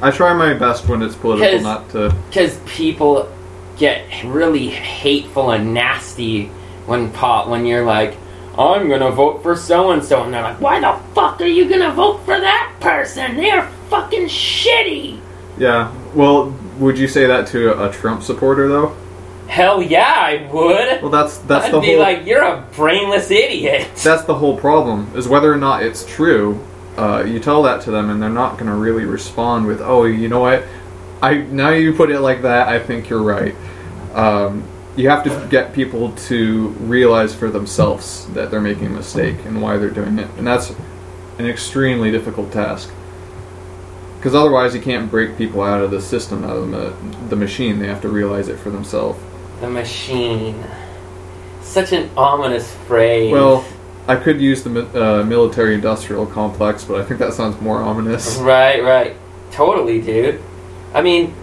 I 0.00 0.10
try 0.12 0.32
my 0.32 0.54
best 0.54 0.86
when 0.88 1.02
it's 1.02 1.16
political 1.16 1.60
not 1.60 1.90
to. 1.90 2.14
because 2.28 2.56
people 2.66 3.28
get 3.76 4.04
really 4.24 4.68
hateful 4.68 5.50
and 5.50 5.74
nasty 5.74 6.46
when 6.86 7.10
pot 7.10 7.48
when 7.48 7.66
you're 7.66 7.84
like, 7.84 8.14
I'm 8.58 8.88
gonna 8.88 9.10
vote 9.12 9.42
for 9.42 9.54
so 9.56 9.92
and 9.92 10.02
so, 10.02 10.24
and 10.24 10.34
they're 10.34 10.42
like, 10.42 10.60
Why 10.60 10.80
the 10.80 10.98
fuck 11.14 11.40
are 11.40 11.46
you 11.46 11.68
gonna 11.68 11.92
vote 11.92 12.18
for 12.24 12.38
that 12.40 12.74
person? 12.80 13.36
They're 13.36 13.68
fucking 13.88 14.26
shitty. 14.26 15.20
Yeah. 15.58 15.92
Well, 16.14 16.50
would 16.78 16.98
you 16.98 17.08
say 17.08 17.26
that 17.26 17.46
to 17.48 17.72
a, 17.72 17.88
a 17.88 17.92
Trump 17.92 18.22
supporter 18.22 18.68
though? 18.68 18.96
Hell 19.48 19.80
yeah, 19.82 20.12
I 20.16 20.48
would. 20.52 21.00
Well, 21.02 21.10
that's 21.10 21.38
that's 21.38 21.66
I'd 21.66 21.72
the 21.72 21.80
be 21.80 21.86
whole. 21.92 22.00
like, 22.00 22.26
You're 22.26 22.42
a 22.42 22.66
brainless 22.74 23.30
idiot. 23.30 23.88
that's 24.02 24.24
the 24.24 24.34
whole 24.34 24.58
problem 24.58 25.10
is 25.16 25.26
whether 25.28 25.52
or 25.52 25.56
not 25.56 25.82
it's 25.82 26.04
true. 26.04 26.62
Uh, 26.96 27.22
you 27.24 27.38
tell 27.38 27.62
that 27.62 27.80
to 27.82 27.90
them, 27.92 28.10
and 28.10 28.20
they're 28.20 28.28
not 28.28 28.54
going 28.54 28.66
to 28.66 28.74
really 28.74 29.04
respond 29.04 29.66
with, 29.66 29.80
"Oh, 29.80 30.04
you 30.04 30.28
know 30.28 30.40
what? 30.40 30.64
I 31.22 31.34
now 31.38 31.70
you 31.70 31.92
put 31.94 32.10
it 32.10 32.20
like 32.20 32.42
that. 32.42 32.68
I 32.68 32.78
think 32.80 33.08
you're 33.08 33.22
right." 33.22 33.54
Um, 34.14 34.64
you 34.98 35.08
have 35.08 35.22
to 35.22 35.46
get 35.48 35.72
people 35.72 36.10
to 36.12 36.68
realize 36.80 37.32
for 37.34 37.48
themselves 37.50 38.26
that 38.34 38.50
they're 38.50 38.60
making 38.60 38.86
a 38.86 38.90
mistake 38.90 39.36
and 39.44 39.62
why 39.62 39.76
they're 39.78 39.90
doing 39.90 40.18
it, 40.18 40.28
and 40.36 40.46
that's 40.46 40.74
an 41.38 41.46
extremely 41.46 42.10
difficult 42.10 42.52
task. 42.52 42.90
Because 44.16 44.34
otherwise, 44.34 44.74
you 44.74 44.80
can't 44.80 45.08
break 45.08 45.38
people 45.38 45.62
out 45.62 45.80
of 45.80 45.92
the 45.92 46.00
system, 46.02 46.42
out 46.42 46.56
of 46.56 46.70
the, 46.72 46.92
the 47.28 47.36
machine. 47.36 47.78
They 47.78 47.86
have 47.86 48.02
to 48.02 48.08
realize 48.08 48.48
it 48.48 48.58
for 48.58 48.70
themselves. 48.70 49.18
the 49.60 49.70
machine. 49.70 50.64
Such 51.62 51.92
an 51.92 52.10
ominous 52.16 52.74
phrase. 52.88 53.30
Well, 53.30 53.64
I 54.08 54.16
could 54.16 54.40
use 54.40 54.64
the 54.64 54.70
uh, 55.20 55.22
military-industrial 55.22 56.26
complex, 56.26 56.82
but 56.84 57.00
I 57.00 57.04
think 57.04 57.20
that 57.20 57.34
sounds 57.34 57.60
more 57.60 57.78
ominous. 57.80 58.36
Right, 58.38 58.82
right. 58.82 59.14
Totally, 59.52 60.00
dude. 60.00 60.42
I 60.94 61.02
mean, 61.02 61.34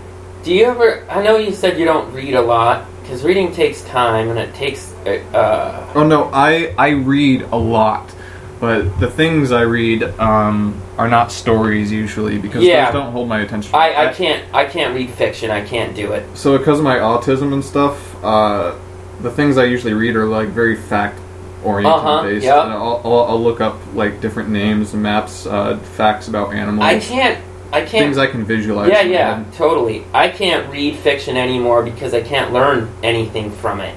do 0.44 0.54
you 0.54 0.66
ever. 0.66 1.06
I 1.10 1.24
know 1.24 1.38
you 1.38 1.54
said 1.54 1.80
you 1.80 1.86
don't 1.86 2.12
read 2.12 2.34
a 2.34 2.42
lot, 2.42 2.86
because 3.06 3.24
reading 3.24 3.52
takes 3.52 3.82
time 3.84 4.30
and 4.30 4.40
it 4.40 4.54
takes. 4.56 4.92
Uh, 5.06 5.92
Oh 5.96 6.04
no, 6.06 6.30
I 6.34 6.74
I 6.78 6.90
read 6.90 7.44
a 7.44 7.56
lot, 7.58 8.14
but 8.60 9.00
the 9.00 9.10
things 9.10 9.52
I 9.52 9.62
read 9.62 10.04
um, 10.20 10.82
are 10.98 11.08
not 11.08 11.32
stories 11.32 11.92
usually 11.92 12.38
because 12.40 12.64
Yeah. 12.64 12.86
those 12.86 13.02
don't 13.02 13.12
hold 13.12 13.30
my 13.30 13.42
attention. 13.42 13.76
I, 13.76 14.08
I 14.10 14.14
can't 14.14 14.44
I 14.54 14.66
can't 14.66 14.96
read 14.96 15.10
fiction. 15.12 15.52
I 15.52 15.62
can't 15.64 15.96
do 15.96 16.14
it. 16.14 16.26
So 16.34 16.58
because 16.58 16.80
of 16.80 16.84
my 16.84 16.98
autism 16.98 17.54
and 17.54 17.64
stuff, 17.64 18.24
uh, 18.24 18.74
the 19.22 19.32
things 19.32 19.58
I 19.58 19.66
usually 19.66 19.94
read 19.94 20.16
are 20.16 20.26
like 20.26 20.50
very 20.50 20.76
fact 20.76 21.20
oriented 21.64 22.00
Uh-huh, 22.00 22.24
based. 22.24 22.46
And 22.48 22.72
I'll, 22.74 23.02
I'll, 23.04 23.24
I'll 23.30 23.44
look 23.44 23.62
up 23.62 23.78
like 23.94 24.20
different 24.22 24.50
names 24.50 24.94
and 24.94 25.02
maps, 25.04 25.46
uh, 25.46 25.78
facts 25.78 26.28
about 26.28 26.54
animals, 26.54 26.84
I 26.86 27.00
can't. 27.00 27.40
I 27.76 27.80
can't. 27.82 27.92
things 28.06 28.18
I 28.18 28.28
can 28.28 28.44
visualize. 28.46 28.90
yeah, 28.90 29.02
yeah, 29.02 29.44
totally. 29.54 30.04
I 30.14 30.30
can't 30.30 30.72
read 30.72 30.96
fiction 30.98 31.38
anymore 31.38 31.84
because 31.84 32.14
I 32.14 32.22
can't 32.22 32.52
learn 32.54 32.92
anything 33.04 33.52
from 33.52 33.80
it. 33.82 33.96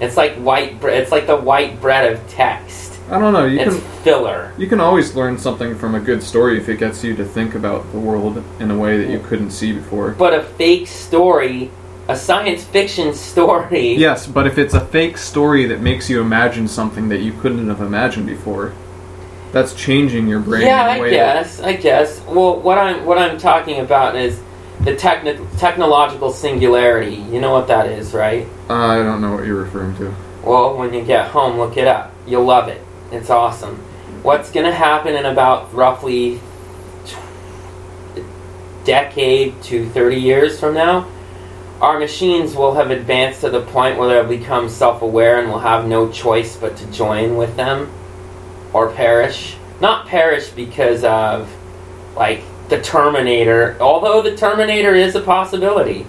It's 0.00 0.16
like 0.16 0.34
white. 0.36 0.80
bre- 0.80 0.90
It's 0.90 1.12
like 1.12 1.26
the 1.26 1.36
white 1.36 1.80
bread 1.80 2.12
of 2.12 2.26
text. 2.28 2.92
I 3.10 3.18
don't 3.18 3.32
know. 3.32 3.44
You 3.44 3.60
it's 3.60 3.76
can 3.76 3.84
filler. 4.02 4.52
You 4.58 4.66
can 4.66 4.80
always 4.80 5.14
learn 5.14 5.38
something 5.38 5.76
from 5.76 5.94
a 5.94 6.00
good 6.00 6.22
story 6.22 6.58
if 6.58 6.68
it 6.68 6.78
gets 6.78 7.04
you 7.04 7.14
to 7.16 7.24
think 7.24 7.54
about 7.54 7.90
the 7.92 7.98
world 7.98 8.42
in 8.60 8.70
a 8.70 8.78
way 8.78 8.96
that 8.96 9.10
you 9.10 9.20
couldn't 9.20 9.50
see 9.50 9.72
before. 9.72 10.12
But 10.12 10.32
a 10.32 10.42
fake 10.42 10.86
story, 10.88 11.70
a 12.08 12.16
science 12.16 12.64
fiction 12.64 13.12
story. 13.30 13.94
Yes, 13.94 14.26
but 14.26 14.46
if 14.46 14.58
it's 14.58 14.74
a 14.74 14.80
fake 14.86 15.18
story 15.18 15.66
that 15.66 15.80
makes 15.80 16.08
you 16.10 16.20
imagine 16.20 16.66
something 16.66 17.08
that 17.10 17.20
you 17.20 17.32
couldn't 17.34 17.68
have 17.68 17.82
imagined 17.82 18.26
before, 18.26 18.72
that's 19.54 19.72
changing 19.72 20.26
your 20.26 20.40
brain. 20.40 20.62
Yeah, 20.62 20.96
in 20.96 21.00
a 21.00 21.04
I 21.04 21.10
guess. 21.10 21.60
I 21.60 21.74
guess. 21.74 22.20
Well, 22.22 22.60
what 22.60 22.76
I'm 22.76 23.04
what 23.04 23.18
I'm 23.18 23.38
talking 23.38 23.78
about 23.78 24.16
is 24.16 24.42
the 24.80 24.96
techni- 24.96 25.46
technological 25.58 26.32
singularity. 26.32 27.14
You 27.14 27.40
know 27.40 27.52
what 27.52 27.68
that 27.68 27.86
is, 27.86 28.12
right? 28.12 28.48
Uh, 28.68 28.74
I 28.74 28.96
don't 28.96 29.20
know 29.20 29.32
what 29.32 29.46
you're 29.46 29.62
referring 29.62 29.96
to. 29.98 30.12
Well, 30.42 30.76
when 30.76 30.92
you 30.92 31.04
get 31.04 31.28
home, 31.28 31.56
look 31.56 31.76
it 31.76 31.86
up. 31.86 32.12
You'll 32.26 32.44
love 32.44 32.66
it. 32.66 32.82
It's 33.12 33.30
awesome. 33.30 33.76
What's 34.24 34.50
going 34.50 34.66
to 34.66 34.72
happen 34.72 35.14
in 35.14 35.24
about 35.24 35.72
roughly 35.72 36.40
a 38.16 38.24
decade 38.84 39.62
to 39.64 39.88
30 39.90 40.16
years 40.16 40.58
from 40.58 40.74
now? 40.74 41.08
Our 41.80 42.00
machines 42.00 42.56
will 42.56 42.74
have 42.74 42.90
advanced 42.90 43.42
to 43.42 43.50
the 43.50 43.60
point 43.60 43.98
where 43.98 44.08
they'll 44.08 44.38
become 44.38 44.68
self 44.68 45.00
aware 45.00 45.38
and 45.38 45.48
will 45.48 45.60
have 45.60 45.86
no 45.86 46.10
choice 46.10 46.56
but 46.56 46.76
to 46.78 46.86
join 46.90 47.36
with 47.36 47.54
them 47.54 47.88
or 48.74 48.90
perish. 48.90 49.56
Not 49.80 50.06
perish 50.06 50.50
because 50.50 51.02
of, 51.04 51.50
like, 52.14 52.42
the 52.68 52.80
Terminator, 52.82 53.76
although 53.80 54.20
the 54.20 54.36
Terminator 54.36 54.94
is 54.94 55.14
a 55.14 55.20
possibility. 55.20 56.06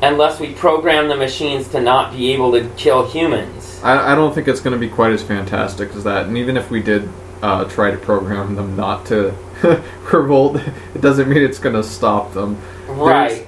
Unless 0.00 0.40
we 0.40 0.54
program 0.54 1.08
the 1.08 1.16
machines 1.16 1.68
to 1.68 1.80
not 1.80 2.12
be 2.12 2.32
able 2.32 2.52
to 2.52 2.68
kill 2.76 3.08
humans. 3.08 3.80
I, 3.82 4.12
I 4.12 4.14
don't 4.14 4.34
think 4.34 4.46
it's 4.48 4.60
going 4.60 4.72
to 4.72 4.78
be 4.78 4.88
quite 4.88 5.12
as 5.12 5.22
fantastic 5.22 5.90
as 5.94 6.04
that. 6.04 6.26
And 6.26 6.38
even 6.38 6.56
if 6.56 6.70
we 6.70 6.80
did 6.80 7.08
uh, 7.42 7.64
try 7.64 7.90
to 7.90 7.96
program 7.96 8.54
them 8.54 8.76
not 8.76 9.06
to 9.06 9.34
revolt, 10.12 10.56
it 10.94 11.00
doesn't 11.00 11.28
mean 11.28 11.42
it's 11.42 11.58
going 11.58 11.74
to 11.74 11.82
stop 11.82 12.32
them. 12.32 12.60
Right. 12.86 13.46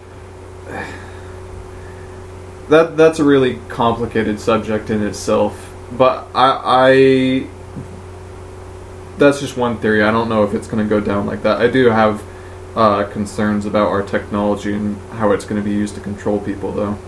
that 2.68 2.96
that's 2.96 3.20
a 3.20 3.24
really 3.24 3.60
complicated 3.68 4.40
subject 4.40 4.90
in 4.90 5.04
itself. 5.04 5.72
But 5.92 6.28
I, 6.34 6.60
I 6.64 7.46
that's 9.20 9.38
just 9.38 9.56
one 9.56 9.78
theory. 9.78 10.02
I 10.02 10.10
don't 10.10 10.28
know 10.28 10.42
if 10.42 10.54
it's 10.54 10.66
going 10.66 10.82
to 10.82 10.88
go 10.88 10.98
down 10.98 11.26
like 11.26 11.42
that. 11.44 11.60
I 11.60 11.68
do 11.68 11.90
have 11.90 12.22
uh, 12.74 13.04
concerns 13.04 13.66
about 13.66 13.88
our 13.88 14.02
technology 14.02 14.74
and 14.74 14.96
how 15.12 15.30
it's 15.30 15.44
going 15.44 15.62
to 15.62 15.64
be 15.64 15.74
used 15.74 15.94
to 15.94 16.00
control 16.00 16.40
people, 16.40 16.72
though, 16.72 16.98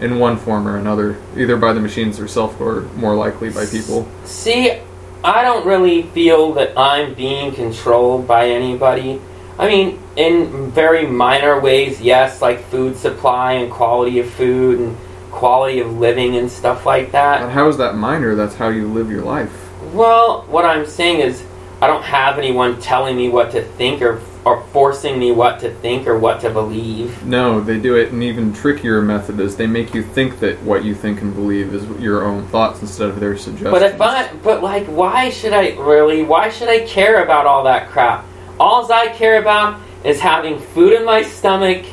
in 0.00 0.18
one 0.18 0.38
form 0.38 0.66
or 0.66 0.78
another, 0.78 1.20
either 1.36 1.56
by 1.56 1.72
the 1.74 1.80
machines 1.80 2.16
themselves 2.16 2.58
or 2.60 2.82
more 2.96 3.14
likely 3.14 3.50
by 3.50 3.66
people. 3.66 4.08
See, 4.24 4.80
I 5.24 5.42
don't 5.42 5.66
really 5.66 6.02
feel 6.02 6.52
that 6.54 6.78
I'm 6.78 7.14
being 7.14 7.52
controlled 7.52 8.26
by 8.26 8.48
anybody. 8.48 9.20
I 9.58 9.68
mean, 9.68 9.98
in 10.16 10.70
very 10.70 11.06
minor 11.06 11.58
ways, 11.60 12.00
yes, 12.00 12.40
like 12.42 12.62
food 12.64 12.96
supply 12.96 13.54
and 13.54 13.72
quality 13.72 14.20
of 14.20 14.30
food 14.30 14.78
and 14.78 14.96
quality 15.30 15.80
of 15.80 15.98
living 15.98 16.36
and 16.36 16.50
stuff 16.50 16.86
like 16.86 17.12
that. 17.12 17.40
But 17.40 17.50
how 17.50 17.68
is 17.68 17.76
that 17.78 17.96
minor? 17.96 18.34
That's 18.34 18.54
how 18.54 18.68
you 18.68 18.86
live 18.86 19.10
your 19.10 19.22
life. 19.22 19.52
Well, 19.92 20.42
what 20.42 20.64
I'm 20.64 20.86
saying 20.86 21.20
is, 21.20 21.42
I 21.80 21.86
don't 21.86 22.04
have 22.04 22.38
anyone 22.38 22.80
telling 22.80 23.16
me 23.16 23.28
what 23.28 23.52
to 23.52 23.62
think 23.62 24.00
or 24.02 24.20
or 24.46 24.62
forcing 24.66 25.18
me 25.18 25.32
what 25.32 25.58
to 25.58 25.74
think 25.74 26.06
or 26.06 26.16
what 26.16 26.40
to 26.40 26.50
believe. 26.50 27.24
No, 27.24 27.60
they 27.60 27.80
do 27.80 27.96
it 27.96 28.12
an 28.12 28.22
even 28.22 28.52
trickier 28.52 29.02
method 29.02 29.40
is 29.40 29.56
they 29.56 29.66
make 29.66 29.92
you 29.92 30.04
think 30.04 30.38
that 30.38 30.62
what 30.62 30.84
you 30.84 30.94
think 30.94 31.20
and 31.20 31.34
believe 31.34 31.74
is 31.74 31.84
your 32.00 32.24
own 32.24 32.46
thoughts 32.46 32.80
instead 32.80 33.08
of 33.08 33.18
their 33.18 33.36
suggestions. 33.36 33.72
But 33.72 33.82
if 33.82 34.00
I, 34.00 34.32
but 34.44 34.62
like, 34.62 34.86
why 34.86 35.30
should 35.30 35.52
I 35.52 35.70
really? 35.70 36.22
Why 36.22 36.48
should 36.48 36.68
I 36.68 36.86
care 36.86 37.24
about 37.24 37.46
all 37.46 37.64
that 37.64 37.88
crap? 37.88 38.24
All 38.60 38.90
I 38.90 39.08
care 39.08 39.40
about 39.40 39.80
is 40.04 40.20
having 40.20 40.60
food 40.60 40.92
in 40.92 41.04
my 41.04 41.22
stomach, 41.22 41.84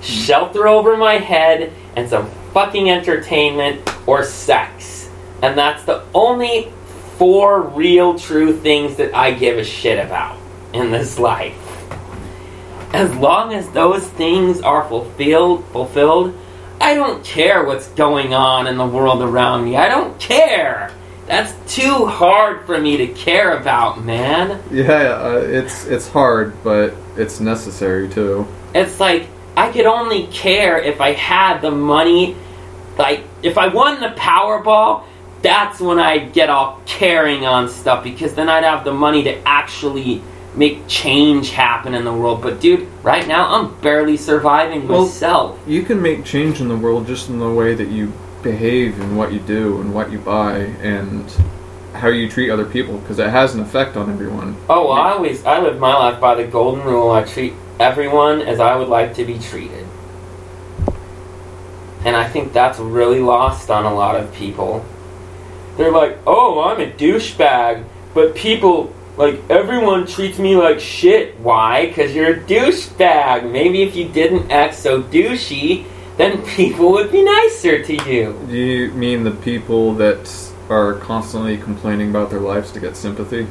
shelter 0.00 0.68
over 0.68 0.96
my 0.96 1.14
head, 1.14 1.72
and 1.96 2.08
some 2.08 2.30
fucking 2.54 2.88
entertainment 2.88 3.80
or 4.06 4.22
sex. 4.22 5.10
And 5.42 5.58
that's 5.58 5.82
the 5.82 6.04
only 6.14 6.72
four 7.18 7.62
real 7.62 8.16
true 8.18 8.56
things 8.56 8.96
that 8.96 9.14
I 9.14 9.32
give 9.32 9.58
a 9.58 9.64
shit 9.64 10.04
about 10.04 10.38
in 10.72 10.90
this 10.92 11.18
life. 11.18 11.56
as 12.94 13.14
long 13.16 13.52
as 13.52 13.68
those 13.70 14.06
things 14.06 14.62
are 14.62 14.88
fulfilled, 14.88 15.64
fulfilled, 15.66 16.34
I 16.80 16.94
don't 16.94 17.22
care 17.22 17.64
what's 17.64 17.88
going 17.88 18.32
on 18.32 18.66
in 18.66 18.78
the 18.78 18.86
world 18.86 19.20
around 19.20 19.64
me. 19.64 19.76
I 19.76 19.88
don't 19.88 20.18
care. 20.18 20.90
That's 21.26 21.52
too 21.74 22.06
hard 22.06 22.64
for 22.64 22.80
me 22.80 22.96
to 22.98 23.08
care 23.08 23.58
about, 23.58 24.02
man. 24.04 24.62
Yeah, 24.70 24.84
uh, 24.86 25.42
it's 25.44 25.84
it's 25.86 26.08
hard, 26.08 26.54
but 26.64 26.94
it's 27.16 27.40
necessary 27.40 28.08
too. 28.08 28.46
It's 28.74 28.98
like 28.98 29.26
I 29.54 29.70
could 29.70 29.84
only 29.84 30.28
care 30.28 30.78
if 30.78 31.00
I 31.00 31.12
had 31.12 31.60
the 31.60 31.70
money. 31.70 32.36
Like 32.96 33.24
if 33.42 33.58
I 33.58 33.68
won 33.68 34.00
the 34.00 34.08
Powerball, 34.10 35.04
that's 35.42 35.80
when 35.80 35.98
I'd 35.98 36.32
get 36.32 36.50
all 36.50 36.80
caring 36.86 37.46
on 37.46 37.68
stuff 37.68 38.02
because 38.04 38.34
then 38.34 38.48
I'd 38.48 38.64
have 38.64 38.84
the 38.84 38.92
money 38.92 39.24
to 39.24 39.36
actually 39.46 40.22
make 40.54 40.86
change 40.88 41.50
happen 41.50 41.94
in 41.94 42.04
the 42.04 42.12
world. 42.12 42.42
But 42.42 42.60
dude, 42.60 42.88
right 43.02 43.26
now 43.26 43.54
I'm 43.54 43.80
barely 43.80 44.16
surviving 44.16 44.88
Well, 44.88 45.04
myself. 45.06 45.58
You 45.66 45.82
can 45.82 46.02
make 46.02 46.24
change 46.24 46.60
in 46.60 46.68
the 46.68 46.76
world 46.76 47.06
just 47.06 47.28
in 47.28 47.38
the 47.38 47.50
way 47.50 47.74
that 47.74 47.88
you 47.88 48.12
behave 48.42 49.00
and 49.00 49.16
what 49.16 49.32
you 49.32 49.40
do 49.40 49.80
and 49.80 49.94
what 49.94 50.10
you 50.10 50.18
buy 50.18 50.58
and 50.58 51.30
how 51.94 52.08
you 52.08 52.28
treat 52.28 52.50
other 52.50 52.64
people 52.64 52.98
because 52.98 53.18
it 53.18 53.28
has 53.28 53.54
an 53.54 53.60
effect 53.60 53.96
on 53.96 54.10
everyone. 54.10 54.56
Oh, 54.68 54.88
well, 54.88 54.92
I 54.92 55.12
always 55.12 55.44
I 55.44 55.60
live 55.60 55.78
my 55.78 55.94
life 55.94 56.20
by 56.20 56.34
the 56.34 56.46
golden 56.46 56.84
rule. 56.84 57.10
I 57.10 57.24
treat 57.24 57.54
everyone 57.78 58.42
as 58.42 58.60
I 58.60 58.76
would 58.76 58.88
like 58.88 59.14
to 59.14 59.24
be 59.24 59.38
treated. 59.38 59.86
And 62.04 62.16
I 62.16 62.28
think 62.28 62.52
that's 62.52 62.78
really 62.78 63.20
lost 63.20 63.70
on 63.70 63.84
a 63.84 63.92
lot 63.92 64.16
of 64.16 64.32
people. 64.32 64.84
They're 65.78 65.92
like, 65.92 66.18
"Oh, 66.26 66.60
I'm 66.60 66.80
a 66.80 66.90
douchebag," 66.90 67.84
but 68.12 68.34
people 68.34 68.92
like 69.16 69.40
everyone 69.48 70.06
treats 70.06 70.38
me 70.38 70.56
like 70.56 70.80
shit. 70.80 71.38
Why? 71.40 71.90
Cuz 71.94 72.14
you're 72.14 72.32
a 72.32 72.40
douchebag. 72.40 73.50
Maybe 73.50 73.82
if 73.82 73.96
you 73.96 74.08
didn't 74.08 74.50
act 74.50 74.74
so 74.74 75.02
douchey, 75.02 75.84
then 76.18 76.42
people 76.56 76.90
would 76.92 77.10
be 77.10 77.22
nicer 77.22 77.82
to 77.82 77.94
you. 78.10 78.38
Do 78.50 78.56
you 78.56 78.90
mean 78.90 79.24
the 79.24 79.30
people 79.30 79.94
that 79.94 80.28
are 80.68 80.94
constantly 80.94 81.56
complaining 81.56 82.10
about 82.10 82.28
their 82.28 82.40
lives 82.40 82.72
to 82.72 82.80
get 82.80 82.96
sympathy? 82.96 83.46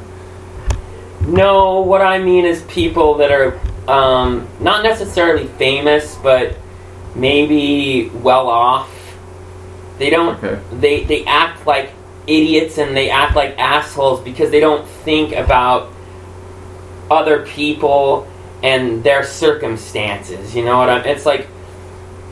No, 1.26 1.82
what 1.82 2.02
I 2.02 2.20
mean 2.20 2.46
is 2.46 2.62
people 2.64 3.16
that 3.16 3.32
are 3.32 3.60
um, 3.88 4.48
not 4.60 4.84
necessarily 4.84 5.48
famous, 5.48 6.16
but 6.22 6.58
maybe 7.16 8.10
well 8.10 8.48
off. 8.48 8.90
They 9.98 10.10
don't. 10.10 10.42
Okay. 10.44 10.62
They 10.74 11.04
they 11.04 11.26
act 11.26 11.66
like 11.66 11.92
idiots 12.28 12.78
and 12.78 12.96
they 12.96 13.10
act 13.10 13.36
like 13.36 13.58
assholes 13.58 14.22
because 14.22 14.52
they 14.52 14.60
don't 14.60 14.88
think 14.88 15.34
about 15.34 15.92
other 17.10 17.46
people 17.46 18.28
and 18.64 19.04
their 19.04 19.24
circumstances. 19.24 20.56
You 20.56 20.66
know 20.66 20.78
what 20.78 20.90
I'm? 20.90 21.06
It's 21.06 21.26
like 21.26 21.48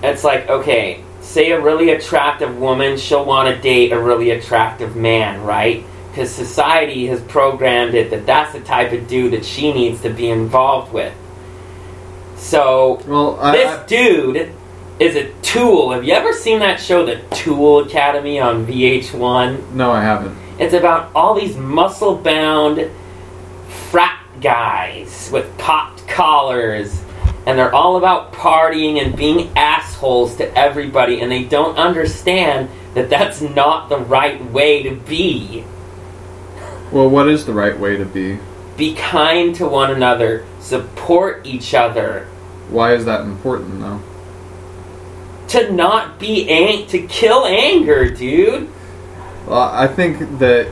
it's 0.04 0.24
like 0.24 0.50
okay, 0.50 1.04
say 1.22 1.52
a 1.52 1.60
really 1.62 1.92
attractive 1.92 2.58
woman, 2.58 2.98
she'll 2.98 3.26
want 3.26 3.54
to 3.54 3.62
date 3.62 3.92
a 3.92 4.00
really 4.00 4.32
attractive 4.32 4.96
man, 4.96 5.42
right? 5.44 5.84
Because 6.10 6.32
society 6.34 7.08
has 7.08 7.22
programmed 7.22 7.94
it 7.94 8.10
that 8.12 8.26
that's 8.26 8.54
the 8.54 8.62
type 8.62 8.92
of 8.94 9.08
dude 9.08 9.34
that 9.34 9.46
she 9.46 9.74
needs 9.74 10.02
to 10.02 10.10
be 10.10 10.30
involved 10.30 10.94
with. 10.94 11.14
So 12.38 13.02
Well, 13.08 13.40
I, 13.40 13.52
this 13.52 13.68
I- 13.68 13.86
dude 13.86 14.52
is 15.00 15.16
a 15.16 15.32
tool. 15.42 15.92
Have 15.92 16.04
you 16.04 16.14
ever 16.14 16.32
seen 16.34 16.60
that 16.60 16.80
show, 16.80 17.06
The 17.06 17.22
Tool 17.36 17.80
Academy 17.80 18.40
on 18.40 18.66
VH1? 18.66 19.74
no, 19.74 19.92
I 19.92 20.02
haven't. 20.02 20.38
It's 20.58 20.74
about 20.74 21.12
all 21.14 21.34
these 21.34 21.58
muscle 21.58 22.16
bound 22.16 22.90
frat 23.68 24.22
guys 24.40 25.30
with 25.34 25.58
popped 25.58 26.08
collars. 26.08 27.02
And 27.46 27.60
they're 27.60 27.76
all 27.76 27.98
about 27.98 28.34
partying 28.34 29.04
and 29.04 29.16
being 29.16 29.56
assholes 29.56 30.38
to 30.38 30.58
everybody. 30.58 31.22
And 31.22 31.32
they 31.32 31.44
don't 31.44 31.78
understand 31.78 32.70
that 32.96 33.10
that's 33.10 33.42
not 33.42 33.90
the 33.90 34.00
right 34.00 34.44
way 34.52 34.82
to 34.84 34.96
be. 34.96 35.64
Well, 36.92 37.10
what 37.10 37.28
is 37.28 37.46
the 37.46 37.54
right 37.54 37.78
way 37.78 37.98
to 37.98 38.06
be? 38.06 38.40
Be 38.78 38.96
kind 38.96 39.54
to 39.56 39.68
one 39.68 39.92
another, 39.92 40.46
support 40.60 41.46
each 41.46 41.74
other. 41.74 42.26
Why 42.70 42.94
is 42.94 43.06
that 43.06 43.22
important, 43.22 43.80
though? 43.82 44.02
To 45.56 45.72
not 45.72 46.20
be 46.20 46.50
ang- 46.50 46.86
to 46.88 47.00
kill 47.08 47.46
anger, 47.46 48.10
dude. 48.10 48.70
Well, 49.48 49.62
I 49.62 49.88
think 49.88 50.39
that 50.39 50.70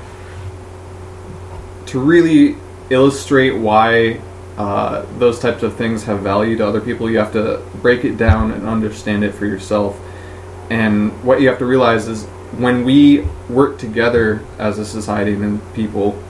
to 1.86 2.00
really 2.02 2.58
illustrate 2.90 3.52
why 3.52 4.20
uh, 4.58 5.06
those 5.20 5.40
types 5.40 5.64
of 5.64 5.78
things 5.78 6.04
have 6.04 6.20
value 6.20 6.58
to 6.58 6.68
other 6.68 6.82
people, 6.82 7.10
you 7.10 7.18
have 7.18 7.32
to 7.32 7.62
break 7.82 8.04
it 8.04 8.18
down 8.18 8.52
and 8.52 8.68
understand 8.68 9.24
it 9.24 9.34
for 9.34 9.46
yourself. 9.46 9.98
And 10.70 11.14
what 11.24 11.40
you 11.40 11.48
have 11.48 11.60
to 11.60 11.66
realize 11.66 12.10
is 12.10 12.26
when 12.58 12.84
we 12.84 13.22
work 13.50 13.78
together 13.78 14.44
as 14.60 14.80
a 14.80 14.86
society 14.86 15.32
and 15.32 15.62
people, 15.74 16.22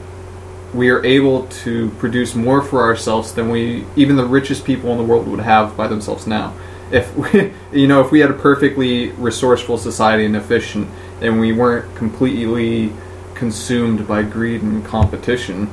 we 0.76 0.92
are 0.92 1.04
able 1.04 1.48
to 1.48 1.90
produce 1.92 2.36
more 2.36 2.62
for 2.62 2.84
ourselves 2.84 3.34
than 3.34 3.50
we, 3.50 3.86
even 3.96 4.16
the 4.16 4.28
richest 4.28 4.64
people 4.64 4.92
in 4.92 5.00
the 5.00 5.04
world, 5.04 5.28
would 5.28 5.40
have 5.40 5.76
by 5.76 5.88
themselves 5.88 6.28
now. 6.28 6.54
If 6.92 7.16
we, 7.16 7.54
you 7.80 7.88
know, 7.88 8.02
if 8.02 8.12
we 8.12 8.20
had 8.20 8.32
a 8.32 8.36
perfectly 8.36 9.10
resourceful 9.12 9.78
society 9.78 10.26
and 10.26 10.36
efficient, 10.36 10.88
and 11.22 11.40
we 11.40 11.54
weren't 11.54 11.96
completely 11.96 12.92
consumed 13.36 14.08
by 14.08 14.24
greed 14.24 14.62
and 14.62 14.86
competition, 14.86 15.70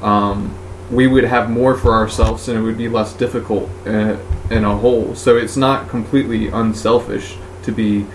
um, 0.00 0.56
we 0.90 1.06
would 1.06 1.24
have 1.24 1.50
more 1.50 1.76
for 1.76 1.92
ourselves, 1.92 2.48
and 2.48 2.58
it 2.58 2.62
would 2.62 2.78
be 2.78 2.88
less 2.88 3.14
difficult 3.14 3.68
uh, 3.86 4.16
in 4.50 4.64
a 4.64 4.76
whole. 4.76 5.14
So 5.14 5.36
it's 5.36 5.56
not 5.56 5.88
completely 5.88 6.48
unselfish 6.48 7.36
to 7.62 7.72
be 7.72 8.06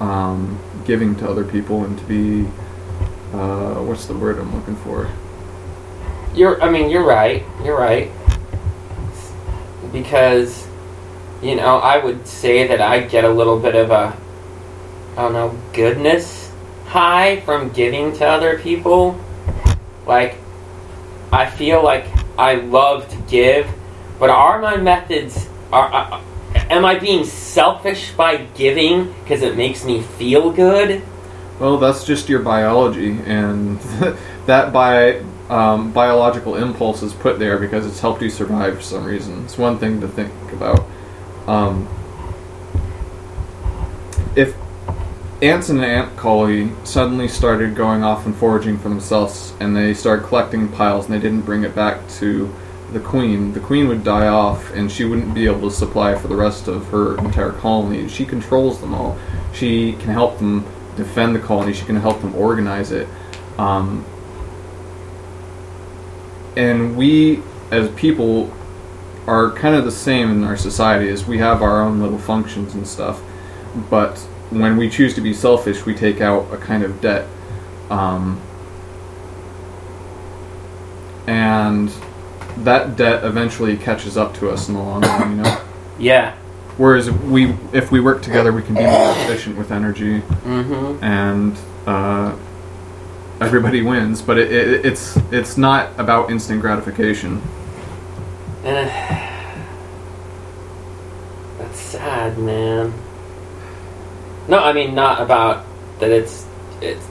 um, 0.00 0.58
giving 0.84 1.14
to 1.16 1.28
other 1.28 1.44
people 1.44 1.84
and 1.84 1.98
to 1.98 2.04
be 2.04 2.48
uh, 3.32 3.74
what's 3.82 4.06
the 4.06 4.14
word 4.14 4.38
I'm 4.38 4.54
looking 4.54 4.76
for? 4.76 5.10
You're, 6.34 6.60
I 6.62 6.70
mean, 6.70 6.88
you're 6.88 7.04
right. 7.04 7.44
You're 7.62 7.78
right. 7.78 8.10
Because, 9.92 10.66
you 11.42 11.56
know, 11.56 11.78
I 11.78 12.02
would 12.02 12.26
say 12.26 12.66
that 12.66 12.80
I 12.80 13.00
get 13.00 13.24
a 13.24 13.30
little 13.30 13.58
bit 13.58 13.74
of 13.74 13.90
a, 13.90 14.16
I 15.16 15.22
don't 15.22 15.32
know, 15.32 15.58
goodness 15.72 16.48
high 16.88 17.40
from 17.40 17.70
giving 17.70 18.12
to 18.14 18.26
other 18.26 18.58
people. 18.58 19.18
Like, 20.06 20.36
I 21.30 21.48
feel 21.48 21.82
like 21.84 22.06
I 22.38 22.54
love 22.54 23.08
to 23.10 23.16
give, 23.28 23.68
but 24.18 24.30
are 24.30 24.60
my 24.60 24.76
methods, 24.76 25.48
are, 25.72 26.22
am 26.70 26.84
I 26.84 26.98
being 26.98 27.24
selfish 27.24 28.12
by 28.12 28.38
giving 28.54 29.12
because 29.22 29.42
it 29.42 29.56
makes 29.56 29.84
me 29.84 30.00
feel 30.02 30.50
good? 30.50 31.02
Well, 31.60 31.76
that's 31.76 32.04
just 32.04 32.28
your 32.28 32.40
biology, 32.40 33.18
and 33.26 33.80
that 34.46 34.72
bi- 34.72 35.22
um, 35.50 35.92
biological 35.92 36.56
impulse 36.56 37.02
is 37.02 37.14
put 37.14 37.38
there 37.38 37.58
because 37.58 37.86
it's 37.86 38.00
helped 38.00 38.22
you 38.22 38.30
survive 38.30 38.76
for 38.76 38.82
some 38.82 39.04
reason. 39.04 39.44
It's 39.44 39.56
one 39.56 39.78
thing 39.78 40.00
to 40.00 40.08
think 40.08 40.32
about. 40.52 40.84
Um, 41.46 41.88
if 44.36 44.54
ants 45.40 45.70
in 45.70 45.78
an 45.78 45.84
ant 45.84 46.16
colony 46.16 46.72
suddenly 46.84 47.28
started 47.28 47.74
going 47.74 48.02
off 48.02 48.26
and 48.26 48.36
foraging 48.36 48.78
for 48.78 48.88
themselves, 48.88 49.54
and 49.60 49.74
they 49.74 49.94
started 49.94 50.26
collecting 50.26 50.68
piles, 50.68 51.06
and 51.06 51.14
they 51.14 51.20
didn't 51.20 51.42
bring 51.42 51.64
it 51.64 51.74
back 51.74 52.06
to 52.08 52.54
the 52.92 53.00
queen, 53.00 53.52
the 53.52 53.60
queen 53.60 53.88
would 53.88 54.04
die 54.04 54.28
off, 54.28 54.72
and 54.74 54.90
she 54.90 55.04
wouldn't 55.04 55.34
be 55.34 55.46
able 55.46 55.70
to 55.70 55.74
supply 55.74 56.14
for 56.14 56.28
the 56.28 56.36
rest 56.36 56.68
of 56.68 56.86
her 56.88 57.18
entire 57.18 57.52
colony. 57.52 58.08
She 58.08 58.24
controls 58.24 58.80
them 58.80 58.94
all. 58.94 59.18
She 59.52 59.92
can 59.94 60.10
help 60.10 60.38
them 60.38 60.66
defend 60.96 61.34
the 61.34 61.40
colony. 61.40 61.72
She 61.72 61.84
can 61.84 61.96
help 61.96 62.20
them 62.20 62.34
organize 62.34 62.92
it. 62.92 63.08
Um, 63.58 64.04
and 66.58 66.96
we, 66.96 67.40
as 67.70 67.88
people, 67.92 68.52
are 69.28 69.52
kind 69.52 69.76
of 69.76 69.84
the 69.84 69.92
same 69.92 70.30
in 70.30 70.44
our 70.44 70.56
society 70.56 71.08
as 71.08 71.24
we 71.24 71.38
have 71.38 71.62
our 71.62 71.80
own 71.80 72.00
little 72.00 72.18
functions 72.18 72.74
and 72.74 72.86
stuff. 72.86 73.22
But 73.88 74.18
when 74.50 74.76
we 74.76 74.90
choose 74.90 75.14
to 75.14 75.20
be 75.20 75.32
selfish, 75.32 75.86
we 75.86 75.94
take 75.94 76.20
out 76.20 76.52
a 76.52 76.56
kind 76.56 76.82
of 76.82 77.00
debt. 77.00 77.28
Um, 77.90 78.40
and 81.28 81.92
that 82.58 82.96
debt 82.96 83.24
eventually 83.24 83.76
catches 83.76 84.16
up 84.16 84.34
to 84.38 84.50
us 84.50 84.68
in 84.68 84.74
the 84.74 84.80
long 84.80 85.02
run, 85.02 85.30
you 85.36 85.42
know. 85.42 85.62
Yeah. 85.98 86.34
Whereas 86.76 87.06
if 87.08 87.20
we, 87.22 87.54
if 87.72 87.92
we 87.92 88.00
work 88.00 88.22
together, 88.22 88.52
we 88.52 88.62
can 88.62 88.74
be 88.74 88.82
more 88.82 89.12
efficient 89.12 89.56
with 89.56 89.70
energy 89.70 90.20
Mm-hmm. 90.20 91.04
and 91.04 91.56
uh, 91.86 92.36
everybody 93.40 93.82
wins. 93.82 94.22
But 94.22 94.38
it, 94.38 94.50
it, 94.52 94.86
it's 94.86 95.16
it's 95.32 95.56
not 95.56 95.90
about 95.98 96.30
instant 96.30 96.60
gratification. 96.60 97.40
Eh. 98.64 99.24
That's 101.58 101.78
sad, 101.78 102.38
man. 102.38 102.92
No, 104.48 104.58
I 104.58 104.72
mean 104.72 104.94
not 104.94 105.20
about 105.20 105.64
that. 106.00 106.10
It's 106.10 106.46
it's 106.80 107.06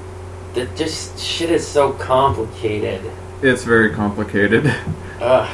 that 0.54 0.76
just 0.76 1.20
shit 1.20 1.50
is 1.52 1.66
so 1.68 1.92
complicated. 1.94 3.02
It's 3.42 3.64
very 3.64 3.92
complicated. 3.94 4.74
Ugh. 5.22 5.50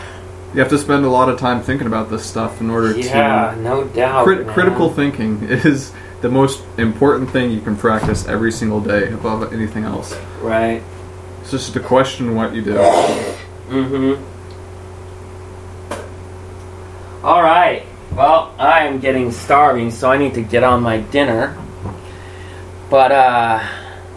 you 0.54 0.60
have 0.60 0.70
to 0.70 0.78
spend 0.78 1.04
a 1.06 1.10
lot 1.10 1.30
of 1.30 1.40
time 1.40 1.62
thinking 1.62 1.88
about 1.88 2.10
this 2.10 2.26
stuff 2.26 2.62
in 2.62 2.70
order 2.70 2.98
Yeah, 2.98 3.54
to. 3.56 3.62
no 3.62 3.84
doubt. 3.86 4.24
Crit- 4.26 4.48
critical 4.48 4.90
thinking 4.94 5.42
is 5.50 5.92
the 6.22 6.30
most 6.30 6.64
important 6.78 7.30
thing 7.30 7.52
you 7.52 7.60
can 7.62 7.76
practice 7.76 8.26
every 8.28 8.52
single 8.52 8.80
day 8.80 9.12
above 9.12 9.52
anything 9.52 9.84
else. 9.84 10.16
Right. 10.44 10.84
It's 11.42 11.52
just 11.52 11.72
to 11.74 11.80
question 11.80 12.36
what 12.36 12.54
you 12.54 12.62
do. 12.62 12.74
Mm-hmm. 13.70 14.22
All 17.26 17.42
right. 17.42 17.86
Well, 18.14 18.54
I 18.60 18.84
am 18.84 19.00
getting 19.00 19.32
starving, 19.32 19.90
so 19.90 20.12
I 20.12 20.18
need 20.18 20.34
to 20.34 20.42
get 20.42 20.64
on 20.64 20.84
my 20.84 20.98
dinner. 20.98 21.58
But 22.90 23.14
uh, 23.14 23.66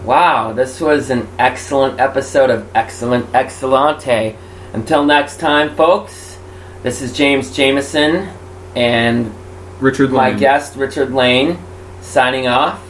wow, 0.04 0.52
this 0.52 0.80
was 0.80 1.10
an 1.10 1.28
excellent 1.38 2.00
episode 2.00 2.50
of 2.50 2.68
Excellent 2.74 3.26
Excellente. 3.32 4.36
Until 4.72 5.04
next 5.04 5.38
time, 5.38 5.76
folks. 5.76 6.38
This 6.82 7.02
is 7.02 7.12
James 7.12 7.56
Jameson 7.56 8.28
and 8.74 9.32
Richard 9.80 10.10
my 10.10 10.32
guest 10.32 10.76
Richard 10.76 11.12
Lane 11.12 11.56
signing 12.00 12.48
off. 12.48 12.85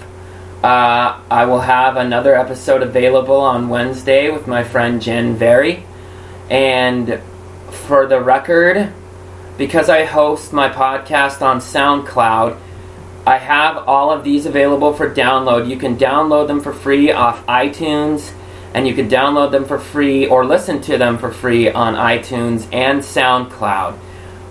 Uh, 0.63 1.21
I 1.31 1.45
will 1.45 1.61
have 1.61 1.97
another 1.97 2.35
episode 2.35 2.83
available 2.83 3.41
on 3.41 3.69
Wednesday 3.69 4.31
with 4.31 4.47
my 4.47 4.65
friend 4.65 5.01
Jen 5.03 5.37
Very. 5.37 5.85
And 6.51 7.21
for 7.71 8.07
the 8.07 8.21
record, 8.21 8.93
because 9.59 9.89
I 9.89 10.05
host 10.05 10.53
my 10.53 10.69
podcast 10.69 11.43
on 11.43 11.59
SoundCloud, 11.59 12.59
I 13.27 13.39
have 13.39 13.89
all 13.89 14.13
of 14.13 14.25
these 14.25 14.47
available 14.47 14.93
for 14.93 15.13
download. 15.13 15.69
You 15.69 15.77
can 15.77 15.97
download 15.97 16.47
them 16.47 16.61
for 16.61 16.73
free 16.73 17.13
off 17.13 17.45
iTunes, 17.47 18.33
and 18.73 18.87
you 18.87 18.95
can 18.95 19.09
download 19.09 19.51
them 19.51 19.65
for 19.65 19.79
free 19.79 20.27
or 20.27 20.45
listen 20.45 20.81
to 20.83 20.97
them 20.97 21.19
for 21.19 21.33
free 21.33 21.71
on 21.71 21.95
iTunes 21.95 22.73
and 22.73 23.01
SoundCloud. 23.01 23.99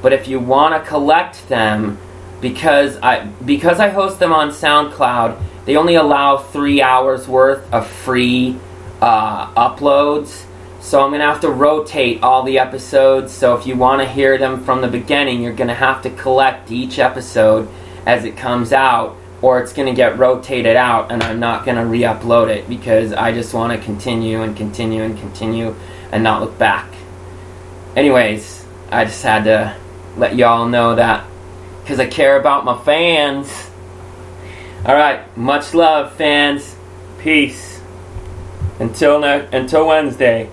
But 0.01 0.13
if 0.13 0.27
you 0.27 0.39
want 0.39 0.75
to 0.75 0.87
collect 0.87 1.47
them, 1.49 1.97
because 2.41 2.97
I 2.97 3.25
because 3.45 3.79
I 3.79 3.89
host 3.89 4.19
them 4.19 4.33
on 4.33 4.49
SoundCloud, 4.49 5.41
they 5.65 5.75
only 5.75 5.95
allow 5.95 6.37
three 6.37 6.81
hours 6.81 7.27
worth 7.27 7.71
of 7.73 7.87
free 7.87 8.57
uh, 9.01 9.51
uploads. 9.53 10.45
So 10.81 11.03
I'm 11.03 11.11
gonna 11.11 11.25
have 11.25 11.41
to 11.41 11.49
rotate 11.49 12.21
all 12.21 12.43
the 12.43 12.59
episodes. 12.59 13.31
So 13.31 13.55
if 13.55 13.65
you 13.65 13.75
want 13.75 14.01
to 14.01 14.07
hear 14.07 14.37
them 14.37 14.63
from 14.63 14.81
the 14.81 14.87
beginning, 14.87 15.41
you're 15.41 15.53
gonna 15.53 15.73
have 15.73 16.03
to 16.03 16.11
collect 16.11 16.71
each 16.71 16.99
episode 16.99 17.67
as 18.05 18.23
it 18.23 18.37
comes 18.37 18.71
out, 18.71 19.17
or 19.41 19.59
it's 19.59 19.73
gonna 19.73 19.95
get 19.95 20.19
rotated 20.19 20.75
out, 20.75 21.11
and 21.11 21.23
I'm 21.23 21.39
not 21.39 21.65
gonna 21.65 21.85
re-upload 21.85 22.49
it 22.49 22.69
because 22.69 23.13
I 23.13 23.31
just 23.31 23.53
want 23.53 23.73
to 23.73 23.83
continue 23.83 24.43
and 24.43 24.55
continue 24.55 25.01
and 25.01 25.17
continue 25.17 25.75
and 26.11 26.23
not 26.23 26.41
look 26.41 26.57
back. 26.59 26.87
Anyways, 27.95 28.63
I 28.91 29.05
just 29.05 29.23
had 29.23 29.45
to 29.45 29.75
let 30.17 30.35
y'all 30.35 30.67
know 30.67 30.95
that 30.95 31.25
because 31.85 31.99
I 31.99 32.07
care 32.07 32.39
about 32.39 32.65
my 32.65 32.75
fans. 32.83 33.69
Alright, 34.83 35.37
much 35.37 35.75
love, 35.75 36.15
fans. 36.15 36.75
Peace. 37.19 37.79
Until 38.79 39.19
ne- 39.19 39.47
until 39.51 39.85
Wednesday. 39.85 40.49